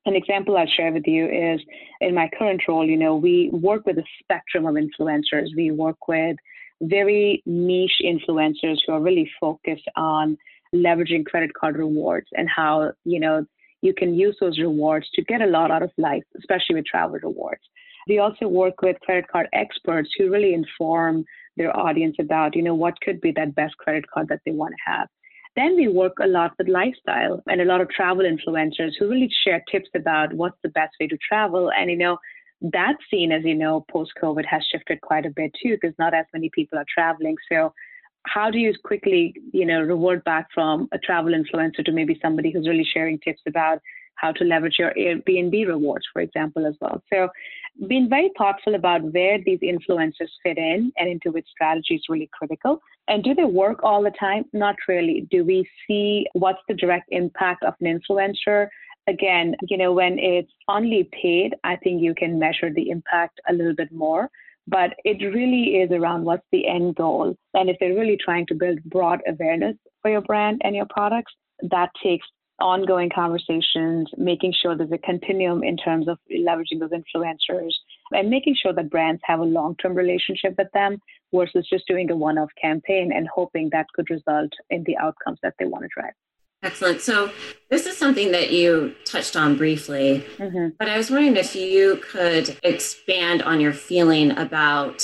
An 0.07 0.17
example 0.17 0.57
I'll 0.57 0.67
share 0.67 0.93
with 0.93 1.07
you 1.07 1.27
is 1.27 1.61
in 2.01 2.15
my 2.15 2.29
current 2.39 2.63
role, 2.67 2.87
you 2.87 2.97
know, 2.97 3.17
we 3.17 3.51
work 3.53 3.87
with 3.87 3.99
a 3.99 4.05
spectrum 4.23 4.67
of 4.67 4.75
influencers. 4.75 5.49
We 5.57 5.71
work 5.71 6.09
with 6.09 6.37
very 6.81 7.43
niche 7.47 8.01
influencers 8.05 8.79
who 8.87 8.95
are 8.95 9.01
really 9.01 9.31
focused 9.41 9.89
on 9.97 10.37
leveraging 10.75 11.27
credit 11.27 11.53
card 11.55 11.77
rewards 11.77 12.29
and 12.33 12.49
how, 12.49 12.93
you 13.05 13.21
know, 13.21 13.45
you 13.83 13.93
can 13.93 14.15
use 14.15 14.37
those 14.41 14.59
rewards 14.59 15.09
to 15.15 15.25
get 15.25 15.43
a 15.43 15.47
lot 15.47 15.71
out 15.71 15.83
of 15.83 15.91
life, 15.99 16.23
especially 16.39 16.77
with 16.77 16.87
travel 16.87 17.19
rewards. 17.23 17.63
We 18.09 18.19
also 18.19 18.49
work 18.49 18.81
with 18.83 19.01
credit 19.01 19.29
card 19.29 19.49
experts 19.53 20.11
who 20.17 20.31
really 20.31 20.55
inform 20.55 21.25
their 21.57 21.77
audience 21.77 22.17
about, 22.19 22.57
you 22.57 22.63
know, 22.63 22.75
what 22.75 23.01
could 23.01 23.21
be 23.21 23.33
that 23.33 23.55
best 23.55 23.77
credit 23.77 24.05
card 24.13 24.29
that 24.29 24.41
they 24.45 24.53
want 24.53 24.73
to 24.73 24.91
have. 24.91 25.09
Then 25.55 25.77
we 25.77 25.89
work 25.89 26.15
a 26.23 26.27
lot 26.27 26.53
with 26.59 26.69
lifestyle 26.69 27.43
and 27.47 27.61
a 27.61 27.67
lot 27.67 27.83
of 27.83 27.91
travel 27.91 28.25
influencers 28.25 28.93
who 28.99 29.09
really 29.09 29.31
share 29.45 29.63
tips 29.71 29.91
about 29.95 30.33
what's 30.33 30.57
the 30.63 30.71
best 30.71 30.95
way 30.99 31.07
to 31.09 31.19
travel. 31.19 31.71
And, 31.77 31.91
you 31.91 31.99
know, 31.99 32.17
that 32.63 32.95
scene, 33.11 33.33
as 33.33 33.43
you 33.45 33.55
know, 33.55 33.85
post 33.91 34.13
COVID 34.23 34.47
has 34.47 34.63
shifted 34.71 35.01
quite 35.03 35.27
a 35.27 35.31
bit 35.31 35.53
too, 35.63 35.77
because 35.81 35.95
not 35.99 36.15
as 36.15 36.27
many 36.33 36.49
people 36.55 36.79
are 36.79 36.87
traveling. 36.93 37.37
So 37.51 37.73
how 38.25 38.51
do 38.51 38.59
you 38.59 38.73
quickly, 38.85 39.35
you 39.53 39.67
know, 39.67 39.81
reward 39.81 40.23
back 40.25 40.49
from 40.55 40.89
a 40.93 40.99
travel 40.99 41.33
influencer 41.33 41.85
to 41.85 41.93
maybe 41.93 42.19
somebody 42.23 42.53
who's 42.53 42.69
really 42.69 42.87
sharing 42.93 43.19
tips 43.19 43.43
about 43.47 43.79
how 44.17 44.33
to 44.33 44.45
leverage 44.45 44.77
your 44.79 44.93
Airbnb 44.93 45.67
rewards, 45.67 46.07
for 46.13 46.23
example, 46.23 46.65
as 46.67 46.75
well. 46.81 47.03
So 47.13 47.29
being 47.89 48.09
very 48.09 48.31
thoughtful 48.39 48.75
about 48.75 49.03
where 49.03 49.39
these 49.45 49.59
influencers 49.61 50.29
fit 50.43 50.59
in 50.59 50.93
and 50.97 51.09
into 51.09 51.33
which 51.33 51.47
strategy 51.51 51.95
is 51.95 52.05
really 52.09 52.31
critical. 52.33 52.81
And 53.09 53.25
do 53.25 53.35
they 53.35 53.45
work 53.45 53.81
all 53.83 54.03
the 54.03 54.13
time? 54.13 54.45
Not 54.53 54.77
really. 54.87 55.27
Do 55.31 55.45
we 55.45 55.69
see 55.87 56.27
what's 56.35 56.61
the 56.69 56.75
direct 56.75 57.09
impact 57.11 57.65
of 57.65 57.75
an 57.81 58.01
influencer? 58.01 58.69
Again, 59.09 59.57
you 59.69 59.77
know, 59.77 59.93
when 59.93 60.19
it's 60.19 60.53
only 60.69 61.09
paid, 61.21 61.57
I 61.65 61.77
think 61.77 62.01
you 62.01 62.15
can 62.15 62.39
measure 62.39 62.73
the 62.73 62.91
impact 62.91 63.41
a 63.49 63.53
little 63.53 63.75
bit 63.75 63.91
more 63.91 64.31
but 64.67 64.91
it 65.05 65.23
really 65.35 65.77
is 65.83 65.91
around 65.91 66.25
what's 66.25 66.47
the 66.53 66.67
end 66.69 66.95
goal. 66.97 67.37
And 67.55 67.69
if 67.69 67.77
they're 67.81 67.95
really 67.95 68.19
trying 68.23 68.47
to 68.47 68.55
build 68.55 68.83
broad 68.85 69.21
awareness 69.27 69.77
for 70.01 70.11
your 70.11 70.23
brand 70.23 70.63
and 70.65 70.75
your 70.75 70.87
products, 70.91 71.33
that 71.71 71.91
takes 72.03 72.27
ongoing 72.61 73.11
conversations, 73.15 74.09
making 74.17 74.53
sure 74.61 74.77
there's 74.77 74.93
a 74.93 74.99
continuum 74.99 75.65
in 75.65 75.77
terms 75.77 76.09
of 76.09 76.19
leveraging 76.33 76.79
those 76.79 76.91
influencers 76.91 77.73
and 78.13 78.31
making 78.31 78.55
sure 78.61 78.73
that 78.73 78.91
brands 78.91 79.21
have 79.25 79.41
a 79.41 79.45
long 79.45 79.75
term 79.77 79.95
relationship 79.95 80.55
with 80.57 80.69
them 80.73 80.99
versus 81.35 81.67
just 81.69 81.87
doing 81.89 82.11
a 82.11 82.17
one 82.17 82.39
off 82.39 82.51
campaign 82.61 83.11
and 83.15 83.29
hoping 83.35 83.69
that 83.73 83.87
could 83.95 84.09
result 84.11 84.53
in 84.71 84.85
the 84.85 84.97
outcomes 84.99 85.39
that 85.43 85.55
they 85.59 85.67
want 85.67 85.83
to 85.85 85.89
drive. 85.95 86.13
Excellent. 86.63 87.01
So, 87.01 87.31
this 87.71 87.87
is 87.87 87.97
something 87.97 88.33
that 88.33 88.53
you 88.53 88.95
touched 89.05 89.35
on 89.35 89.57
briefly, 89.57 90.25
mm-hmm. 90.37 90.69
but 90.79 90.89
I 90.89 90.97
was 90.97 91.11
wondering 91.11 91.37
if 91.37 91.57
you 91.57 91.97
could 91.97 92.57
expand 92.63 93.43
on 93.43 93.61
your 93.61 93.73
feeling 93.73 94.31
about 94.39 95.03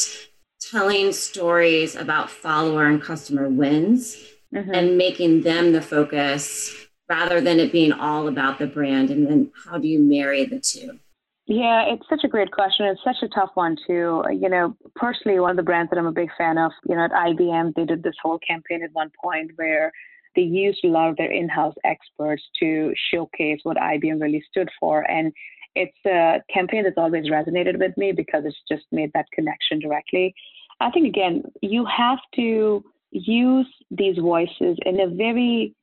telling 0.60 1.12
stories 1.12 1.96
about 1.96 2.30
follower 2.30 2.86
and 2.86 3.02
customer 3.02 3.48
wins 3.48 4.16
mm-hmm. 4.54 4.70
and 4.72 4.98
making 4.98 5.42
them 5.42 5.72
the 5.72 5.82
focus 5.82 6.74
rather 7.08 7.40
than 7.40 7.58
it 7.58 7.72
being 7.72 7.92
all 7.92 8.28
about 8.28 8.58
the 8.58 8.66
brand. 8.66 9.10
And 9.10 9.26
then, 9.26 9.50
how 9.64 9.78
do 9.78 9.88
you 9.88 9.98
marry 9.98 10.44
the 10.44 10.60
two? 10.60 10.98
Yeah, 11.46 11.86
it's 11.86 12.04
such 12.10 12.24
a 12.24 12.28
great 12.28 12.52
question. 12.52 12.84
It's 12.86 13.02
such 13.02 13.22
a 13.22 13.28
tough 13.28 13.50
one 13.54 13.76
too. 13.86 14.22
You 14.30 14.50
know, 14.50 14.76
personally, 14.94 15.40
one 15.40 15.50
of 15.50 15.56
the 15.56 15.62
brands 15.62 15.90
that 15.90 15.98
I'm 15.98 16.06
a 16.06 16.12
big 16.12 16.28
fan 16.36 16.58
of, 16.58 16.72
you 16.86 16.94
know, 16.94 17.06
at 17.06 17.10
IBM, 17.10 17.74
they 17.74 17.86
did 17.86 18.02
this 18.02 18.16
whole 18.22 18.38
campaign 18.38 18.84
at 18.84 18.92
one 18.92 19.10
point 19.20 19.52
where 19.56 19.90
they 20.38 20.44
used 20.44 20.78
a 20.84 20.88
lot 20.88 21.10
of 21.10 21.16
their 21.16 21.32
in-house 21.32 21.74
experts 21.84 22.44
to 22.60 22.94
showcase 23.10 23.58
what 23.64 23.76
IBM 23.76 24.20
really 24.20 24.44
stood 24.48 24.68
for. 24.78 25.02
And 25.10 25.32
it's 25.74 25.98
a 26.06 26.40
campaign 26.52 26.84
that's 26.84 26.96
always 26.96 27.26
resonated 27.26 27.76
with 27.80 27.96
me 27.96 28.12
because 28.12 28.44
it's 28.44 28.62
just 28.70 28.84
made 28.92 29.10
that 29.14 29.26
connection 29.32 29.80
directly. 29.80 30.32
I 30.78 30.92
think 30.92 31.08
again, 31.08 31.42
you 31.60 31.84
have 31.86 32.20
to 32.36 32.84
use 33.10 33.66
these 33.90 34.16
voices 34.18 34.78
in 34.86 35.00
a 35.00 35.08
very 35.08 35.74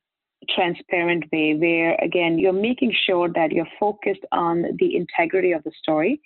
transparent 0.48 1.24
way 1.32 1.54
where 1.54 1.96
again 1.96 2.38
you're 2.38 2.52
making 2.52 2.94
sure 3.04 3.28
that 3.34 3.50
you're 3.52 3.68
focused 3.80 4.24
on 4.32 4.64
the 4.78 4.96
integrity 4.96 5.52
of 5.52 5.62
the 5.64 5.72
story 5.82 6.20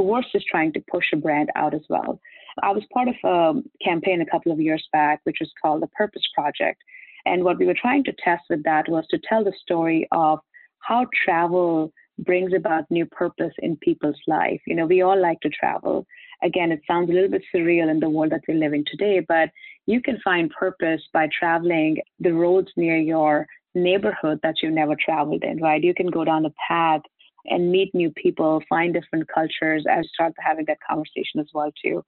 versus 0.00 0.42
trying 0.50 0.72
to 0.72 0.82
push 0.90 1.04
a 1.12 1.16
brand 1.16 1.50
out 1.54 1.72
as 1.72 1.82
well. 1.88 2.18
I 2.62 2.72
was 2.72 2.82
part 2.92 3.06
of 3.08 3.14
a 3.22 3.60
campaign 3.84 4.22
a 4.22 4.26
couple 4.26 4.50
of 4.50 4.60
years 4.60 4.84
back, 4.92 5.20
which 5.24 5.36
was 5.40 5.52
called 5.62 5.82
the 5.82 5.88
Purpose 5.88 6.22
Project. 6.34 6.82
And 7.26 7.44
what 7.44 7.58
we 7.58 7.66
were 7.66 7.74
trying 7.74 8.04
to 8.04 8.14
test 8.24 8.44
with 8.48 8.62
that 8.62 8.88
was 8.88 9.04
to 9.10 9.18
tell 9.28 9.44
the 9.44 9.52
story 9.60 10.08
of 10.12 10.38
how 10.78 11.06
travel 11.24 11.92
brings 12.18 12.52
about 12.54 12.90
new 12.90 13.04
purpose 13.04 13.52
in 13.58 13.76
people's 13.76 14.20
life. 14.26 14.60
You 14.66 14.74
know, 14.76 14.86
we 14.86 15.02
all 15.02 15.20
like 15.20 15.40
to 15.40 15.50
travel. 15.50 16.06
again, 16.42 16.70
it 16.70 16.80
sounds 16.86 17.08
a 17.10 17.12
little 17.12 17.30
bit 17.30 17.42
surreal 17.52 17.90
in 17.90 17.98
the 17.98 18.10
world 18.10 18.32
that 18.32 18.42
we 18.46 18.54
live 18.54 18.74
in 18.74 18.84
today, 18.86 19.20
but 19.20 19.50
you 19.86 20.00
can 20.02 20.18
find 20.22 20.50
purpose 20.50 21.02
by 21.12 21.28
traveling 21.38 21.96
the 22.20 22.32
roads 22.32 22.70
near 22.76 22.98
your 22.98 23.46
neighborhood 23.74 24.38
that 24.42 24.56
you've 24.62 24.72
never 24.72 24.94
traveled 24.96 25.42
in, 25.42 25.60
right? 25.62 25.82
You 25.82 25.94
can 25.94 26.08
go 26.08 26.24
down 26.24 26.44
a 26.46 26.52
path 26.68 27.02
and 27.46 27.70
meet 27.70 27.94
new 27.94 28.10
people, 28.10 28.62
find 28.68 28.92
different 28.92 29.28
cultures, 29.32 29.84
and 29.86 30.04
start 30.06 30.34
having 30.38 30.66
that 30.66 30.78
conversation 30.88 31.40
as 31.40 31.46
well 31.54 31.70
too. 31.82 32.02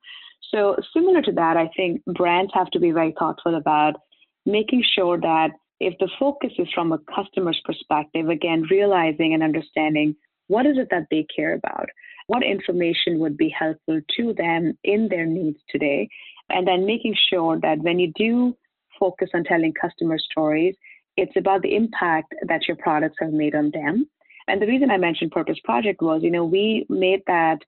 So 0.51 0.77
similar 0.93 1.23
to 1.23 1.33
that, 1.33 1.57
I 1.57 1.71
think 1.77 2.05
brands 2.07 2.53
have 2.55 2.71
to 2.71 2.81
be 2.81 2.91
very 2.91 3.15
thoughtful 3.19 3.55
about 3.55 3.97
making 4.49 4.83
sure 4.95 5.21
that 5.21 5.51
if 5.79 5.95
the 6.01 6.09
focus 6.19 6.51
is 6.59 6.67
from 6.75 6.93
a 6.93 6.99
customer's 7.15 7.61
perspective, 7.65 8.29
again, 8.29 8.65
realizing 8.71 9.35
and 9.35 9.43
understanding 9.43 10.17
what 10.49 10.67
is 10.67 10.77
it 10.79 10.89
that 10.91 11.07
they 11.11 11.27
care 11.35 11.55
about, 11.55 11.87
what 12.27 12.43
information 12.43 13.19
would 13.19 13.37
be 13.37 13.49
helpful 13.51 14.01
to 14.17 14.35
them 14.35 14.77
in 14.83 15.09
their 15.09 15.27
needs 15.27 15.59
today, 15.71 16.09
and 16.49 16.67
then 16.67 16.87
making 16.87 17.15
sure 17.31 17.61
that 17.61 17.79
when 17.81 17.99
you 17.99 18.11
do 18.17 18.57
focus 18.99 19.29
on 19.35 19.45
telling 19.45 19.73
customer 19.73 20.19
stories, 20.19 20.75
it's 21.17 21.37
about 21.37 21.63
the 21.63 21.77
impact 21.77 22.35
that 22.49 22.67
your 22.67 22.77
products 22.77 23.17
have 23.21 23.33
made 23.33 23.55
on 23.55 23.71
them. 23.73 24.09
And 24.49 24.61
the 24.63 24.67
reason 24.67 24.91
I 24.91 24.97
mentioned 24.97 25.31
Purpose 25.31 25.59
Project 25.63 26.01
was, 26.01 26.23
you 26.23 26.31
know, 26.31 26.45
we 26.45 26.87
made 26.89 27.23
that 27.27 27.59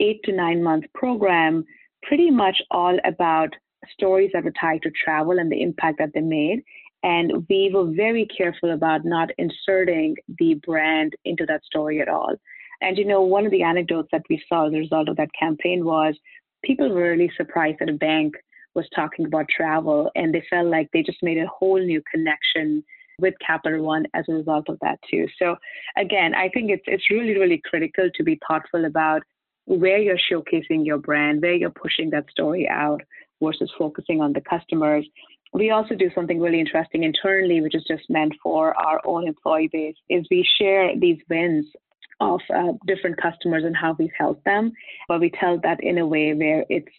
eight 0.00 0.20
to 0.24 0.32
nine 0.32 0.62
month 0.62 0.86
program 0.94 1.64
pretty 2.02 2.30
much 2.30 2.62
all 2.70 2.98
about 3.04 3.54
stories 3.92 4.30
that 4.32 4.44
were 4.44 4.52
tied 4.60 4.82
to 4.82 4.90
travel 4.90 5.38
and 5.38 5.50
the 5.50 5.62
impact 5.62 5.98
that 5.98 6.10
they 6.14 6.20
made. 6.20 6.62
And 7.02 7.46
we 7.48 7.70
were 7.72 7.90
very 7.90 8.26
careful 8.26 8.72
about 8.72 9.04
not 9.04 9.30
inserting 9.38 10.16
the 10.38 10.54
brand 10.54 11.14
into 11.24 11.46
that 11.46 11.64
story 11.64 12.00
at 12.00 12.08
all. 12.08 12.34
And 12.82 12.96
you 12.96 13.04
know, 13.04 13.22
one 13.22 13.44
of 13.44 13.50
the 13.50 13.62
anecdotes 13.62 14.08
that 14.12 14.22
we 14.28 14.42
saw 14.48 14.66
as 14.66 14.74
a 14.74 14.78
result 14.78 15.08
of 15.08 15.16
that 15.16 15.30
campaign 15.38 15.84
was 15.84 16.14
people 16.64 16.88
were 16.90 17.10
really 17.10 17.30
surprised 17.36 17.78
that 17.80 17.88
a 17.88 17.94
bank 17.94 18.34
was 18.74 18.86
talking 18.94 19.26
about 19.26 19.46
travel 19.48 20.10
and 20.14 20.34
they 20.34 20.44
felt 20.48 20.68
like 20.68 20.88
they 20.92 21.02
just 21.02 21.22
made 21.22 21.38
a 21.38 21.46
whole 21.46 21.78
new 21.78 22.02
connection 22.10 22.84
with 23.18 23.34
Capital 23.44 23.84
One 23.84 24.06
as 24.14 24.24
a 24.28 24.34
result 24.34 24.68
of 24.68 24.78
that 24.80 24.98
too. 25.10 25.26
So 25.38 25.56
again, 25.96 26.34
I 26.34 26.48
think 26.48 26.70
it's 26.70 26.84
it's 26.86 27.10
really, 27.10 27.36
really 27.38 27.60
critical 27.68 28.08
to 28.14 28.24
be 28.24 28.38
thoughtful 28.46 28.84
about 28.84 29.22
where 29.66 29.98
you're 29.98 30.18
showcasing 30.30 30.86
your 30.86 30.98
brand, 30.98 31.42
where 31.42 31.54
you're 31.54 31.70
pushing 31.70 32.10
that 32.10 32.30
story 32.30 32.68
out 32.68 33.02
versus 33.42 33.70
focusing 33.78 34.20
on 34.20 34.32
the 34.32 34.40
customers. 34.40 35.06
We 35.52 35.70
also 35.70 35.94
do 35.94 36.10
something 36.14 36.40
really 36.40 36.60
interesting 36.60 37.02
internally, 37.02 37.60
which 37.60 37.74
is 37.74 37.84
just 37.88 38.04
meant 38.08 38.34
for 38.42 38.74
our 38.78 39.00
own 39.04 39.26
employee 39.26 39.68
base, 39.72 39.96
is 40.08 40.26
we 40.30 40.46
share 40.58 40.92
these 40.98 41.18
wins 41.28 41.66
of 42.20 42.40
uh, 42.54 42.72
different 42.86 43.20
customers 43.20 43.64
and 43.64 43.74
how 43.74 43.96
we've 43.98 44.10
helped 44.16 44.44
them, 44.44 44.72
but 45.08 45.20
we 45.20 45.30
tell 45.30 45.58
that 45.62 45.82
in 45.82 45.98
a 45.98 46.06
way 46.06 46.34
where 46.34 46.64
it's 46.68 46.92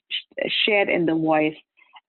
shared 0.66 0.90
in 0.90 1.06
the 1.06 1.14
voice 1.14 1.56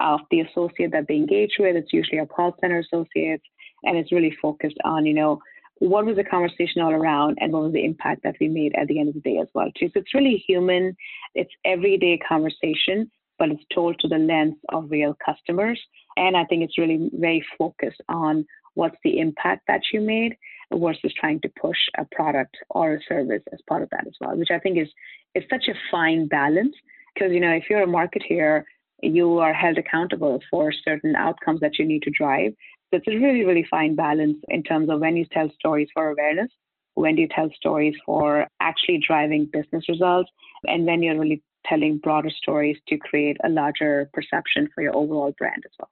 of 0.00 0.20
the 0.30 0.40
associate 0.40 0.90
that 0.92 1.06
they 1.08 1.14
engage 1.14 1.52
with. 1.58 1.76
It's 1.76 1.92
usually 1.92 2.18
our 2.18 2.26
call 2.26 2.56
center 2.60 2.78
associates, 2.78 3.44
and 3.84 3.96
it's 3.96 4.10
really 4.10 4.34
focused 4.40 4.78
on, 4.84 5.06
you 5.06 5.14
know, 5.14 5.40
what 5.78 6.06
was 6.06 6.16
the 6.16 6.24
conversation 6.24 6.80
all 6.80 6.92
around 6.92 7.36
and 7.40 7.52
what 7.52 7.62
was 7.62 7.72
the 7.72 7.84
impact 7.84 8.22
that 8.22 8.36
we 8.40 8.48
made 8.48 8.72
at 8.76 8.86
the 8.86 8.98
end 8.98 9.08
of 9.08 9.14
the 9.14 9.20
day 9.20 9.38
as 9.38 9.48
well 9.52 9.70
too. 9.76 9.88
So 9.88 10.00
it's 10.00 10.14
really 10.14 10.42
human, 10.46 10.96
it's 11.34 11.50
everyday 11.64 12.18
conversation, 12.18 13.10
but 13.42 13.50
it's 13.50 13.64
told 13.74 13.98
to 13.98 14.06
the 14.06 14.18
lens 14.18 14.54
of 14.68 14.88
real 14.88 15.16
customers. 15.26 15.80
And 16.16 16.36
I 16.36 16.44
think 16.44 16.62
it's 16.62 16.78
really 16.78 17.10
very 17.12 17.44
focused 17.58 18.00
on 18.08 18.46
what's 18.74 18.94
the 19.02 19.18
impact 19.18 19.62
that 19.66 19.80
you 19.92 20.00
made 20.00 20.36
versus 20.72 21.12
trying 21.18 21.40
to 21.40 21.50
push 21.60 21.76
a 21.98 22.04
product 22.14 22.56
or 22.70 22.94
a 22.94 23.02
service 23.08 23.42
as 23.52 23.58
part 23.68 23.82
of 23.82 23.90
that 23.90 24.06
as 24.06 24.12
well, 24.20 24.36
which 24.36 24.52
I 24.52 24.60
think 24.60 24.78
is 24.78 24.86
is 25.34 25.42
such 25.50 25.66
a 25.66 25.74
fine 25.90 26.28
balance. 26.28 26.76
Because 27.12 27.32
you 27.32 27.40
know, 27.40 27.50
if 27.50 27.64
you're 27.68 27.82
a 27.82 27.86
marketeer, 27.98 28.62
you 29.02 29.38
are 29.38 29.52
held 29.52 29.76
accountable 29.76 30.40
for 30.48 30.72
certain 30.72 31.16
outcomes 31.16 31.58
that 31.62 31.80
you 31.80 31.84
need 31.84 32.04
to 32.04 32.10
drive. 32.10 32.52
So 32.90 32.98
it's 32.98 33.08
a 33.08 33.18
really, 33.18 33.44
really 33.44 33.66
fine 33.68 33.96
balance 33.96 34.38
in 34.50 34.62
terms 34.62 34.88
of 34.88 35.00
when 35.00 35.16
you 35.16 35.24
tell 35.32 35.50
stories 35.58 35.88
for 35.92 36.10
awareness, 36.10 36.52
when 36.94 37.16
do 37.16 37.22
you 37.22 37.28
tell 37.28 37.50
stories 37.56 37.96
for 38.06 38.46
actually 38.60 39.02
driving 39.04 39.46
business 39.52 39.88
results, 39.88 40.30
and 40.64 40.86
when 40.86 41.02
you're 41.02 41.18
really 41.18 41.42
telling 41.68 41.98
broader 41.98 42.30
stories 42.30 42.78
to 42.88 42.96
create 42.96 43.36
a 43.44 43.48
larger 43.48 44.10
perception 44.12 44.68
for 44.74 44.82
your 44.82 44.94
overall 44.96 45.34
brand 45.38 45.62
as 45.64 45.72
well. 45.78 45.90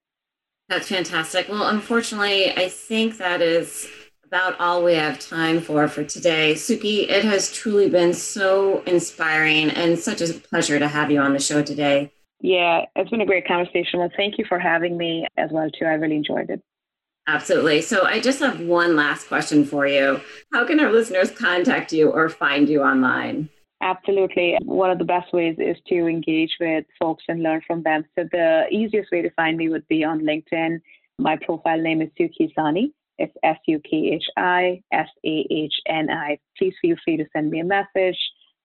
That's 0.68 0.88
fantastic. 0.88 1.48
Well, 1.48 1.66
unfortunately, 1.66 2.52
I 2.52 2.68
think 2.68 3.16
that 3.18 3.42
is 3.42 3.88
about 4.24 4.60
all 4.60 4.84
we 4.84 4.94
have 4.94 5.18
time 5.18 5.60
for 5.60 5.88
for 5.88 6.04
today. 6.04 6.54
Sukhi, 6.54 7.10
it 7.10 7.24
has 7.24 7.52
truly 7.52 7.90
been 7.90 8.14
so 8.14 8.82
inspiring 8.82 9.70
and 9.70 9.98
such 9.98 10.20
a 10.20 10.32
pleasure 10.32 10.78
to 10.78 10.86
have 10.86 11.10
you 11.10 11.18
on 11.20 11.32
the 11.32 11.40
show 11.40 11.62
today. 11.62 12.12
Yeah, 12.40 12.86
it's 12.94 13.10
been 13.10 13.20
a 13.20 13.26
great 13.26 13.46
conversation. 13.46 13.98
Well, 13.98 14.10
thank 14.16 14.38
you 14.38 14.44
for 14.48 14.58
having 14.58 14.96
me 14.96 15.26
as 15.36 15.50
well 15.50 15.68
too. 15.70 15.84
I 15.84 15.94
really 15.94 16.16
enjoyed 16.16 16.50
it. 16.50 16.62
Absolutely. 17.26 17.82
So 17.82 18.04
I 18.04 18.20
just 18.20 18.40
have 18.40 18.60
one 18.60 18.96
last 18.96 19.28
question 19.28 19.64
for 19.64 19.86
you. 19.86 20.20
How 20.52 20.64
can 20.64 20.80
our 20.80 20.90
listeners 20.90 21.30
contact 21.30 21.92
you 21.92 22.10
or 22.10 22.28
find 22.28 22.68
you 22.68 22.82
online? 22.82 23.48
Absolutely. 23.82 24.58
One 24.62 24.90
of 24.90 24.98
the 24.98 25.04
best 25.04 25.32
ways 25.32 25.56
is 25.58 25.76
to 25.88 26.06
engage 26.06 26.50
with 26.60 26.84
folks 26.98 27.24
and 27.28 27.42
learn 27.42 27.62
from 27.66 27.82
them. 27.82 28.04
So 28.18 28.24
the 28.30 28.64
easiest 28.70 29.10
way 29.10 29.22
to 29.22 29.30
find 29.30 29.56
me 29.56 29.68
would 29.70 29.88
be 29.88 30.04
on 30.04 30.20
LinkedIn. 30.20 30.80
My 31.18 31.36
profile 31.36 31.80
name 31.80 32.02
is 32.02 32.10
Sukhi 32.18 32.52
Sahni. 32.56 32.92
It's 33.18 33.32
S 33.42 33.56
U 33.66 33.80
K 33.80 34.12
H 34.14 34.24
I 34.36 34.82
S 34.92 35.08
A 35.24 35.46
H 35.50 35.74
N 35.86 36.10
I. 36.10 36.38
Please 36.58 36.74
feel 36.80 36.96
free 37.04 37.16
to 37.16 37.24
send 37.34 37.50
me 37.50 37.60
a 37.60 37.64
message 37.64 38.18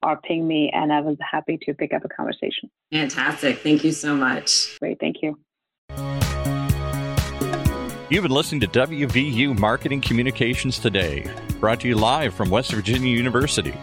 or 0.04 0.18
ping 0.18 0.48
me, 0.48 0.70
and 0.74 0.92
I 0.94 1.02
will 1.02 1.16
be 1.16 1.24
happy 1.30 1.58
to 1.64 1.74
pick 1.74 1.94
up 1.94 2.04
a 2.06 2.10
conversation. 2.10 2.70
Fantastic. 2.92 3.60
Thank 3.60 3.84
you 3.84 3.92
so 3.92 4.16
much. 4.16 4.78
Great. 4.80 5.00
Thank 5.00 5.18
you. 5.22 5.40
You've 8.10 8.24
been 8.24 8.32
listening 8.32 8.62
to 8.62 8.68
WVU 8.68 9.58
Marketing 9.58 10.00
Communications 10.00 10.78
Today, 10.78 11.26
brought 11.60 11.80
to 11.82 11.88
you 11.88 11.96
live 11.96 12.34
from 12.34 12.50
West 12.50 12.72
Virginia 12.72 13.10
University 13.10 13.74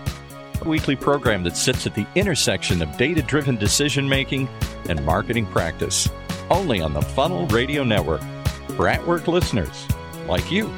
weekly 0.66 0.96
program 0.96 1.42
that 1.44 1.56
sits 1.56 1.86
at 1.86 1.94
the 1.94 2.06
intersection 2.14 2.82
of 2.82 2.96
data 2.96 3.22
driven 3.22 3.56
decision 3.56 4.08
making 4.08 4.48
and 4.88 5.04
marketing 5.04 5.46
practice, 5.46 6.08
only 6.50 6.80
on 6.80 6.92
the 6.92 7.02
Funnel 7.02 7.46
Radio 7.48 7.84
Network 7.84 8.22
for 8.76 8.88
at 8.88 9.06
work 9.06 9.28
listeners 9.28 9.86
like 10.26 10.50
you. 10.50 10.70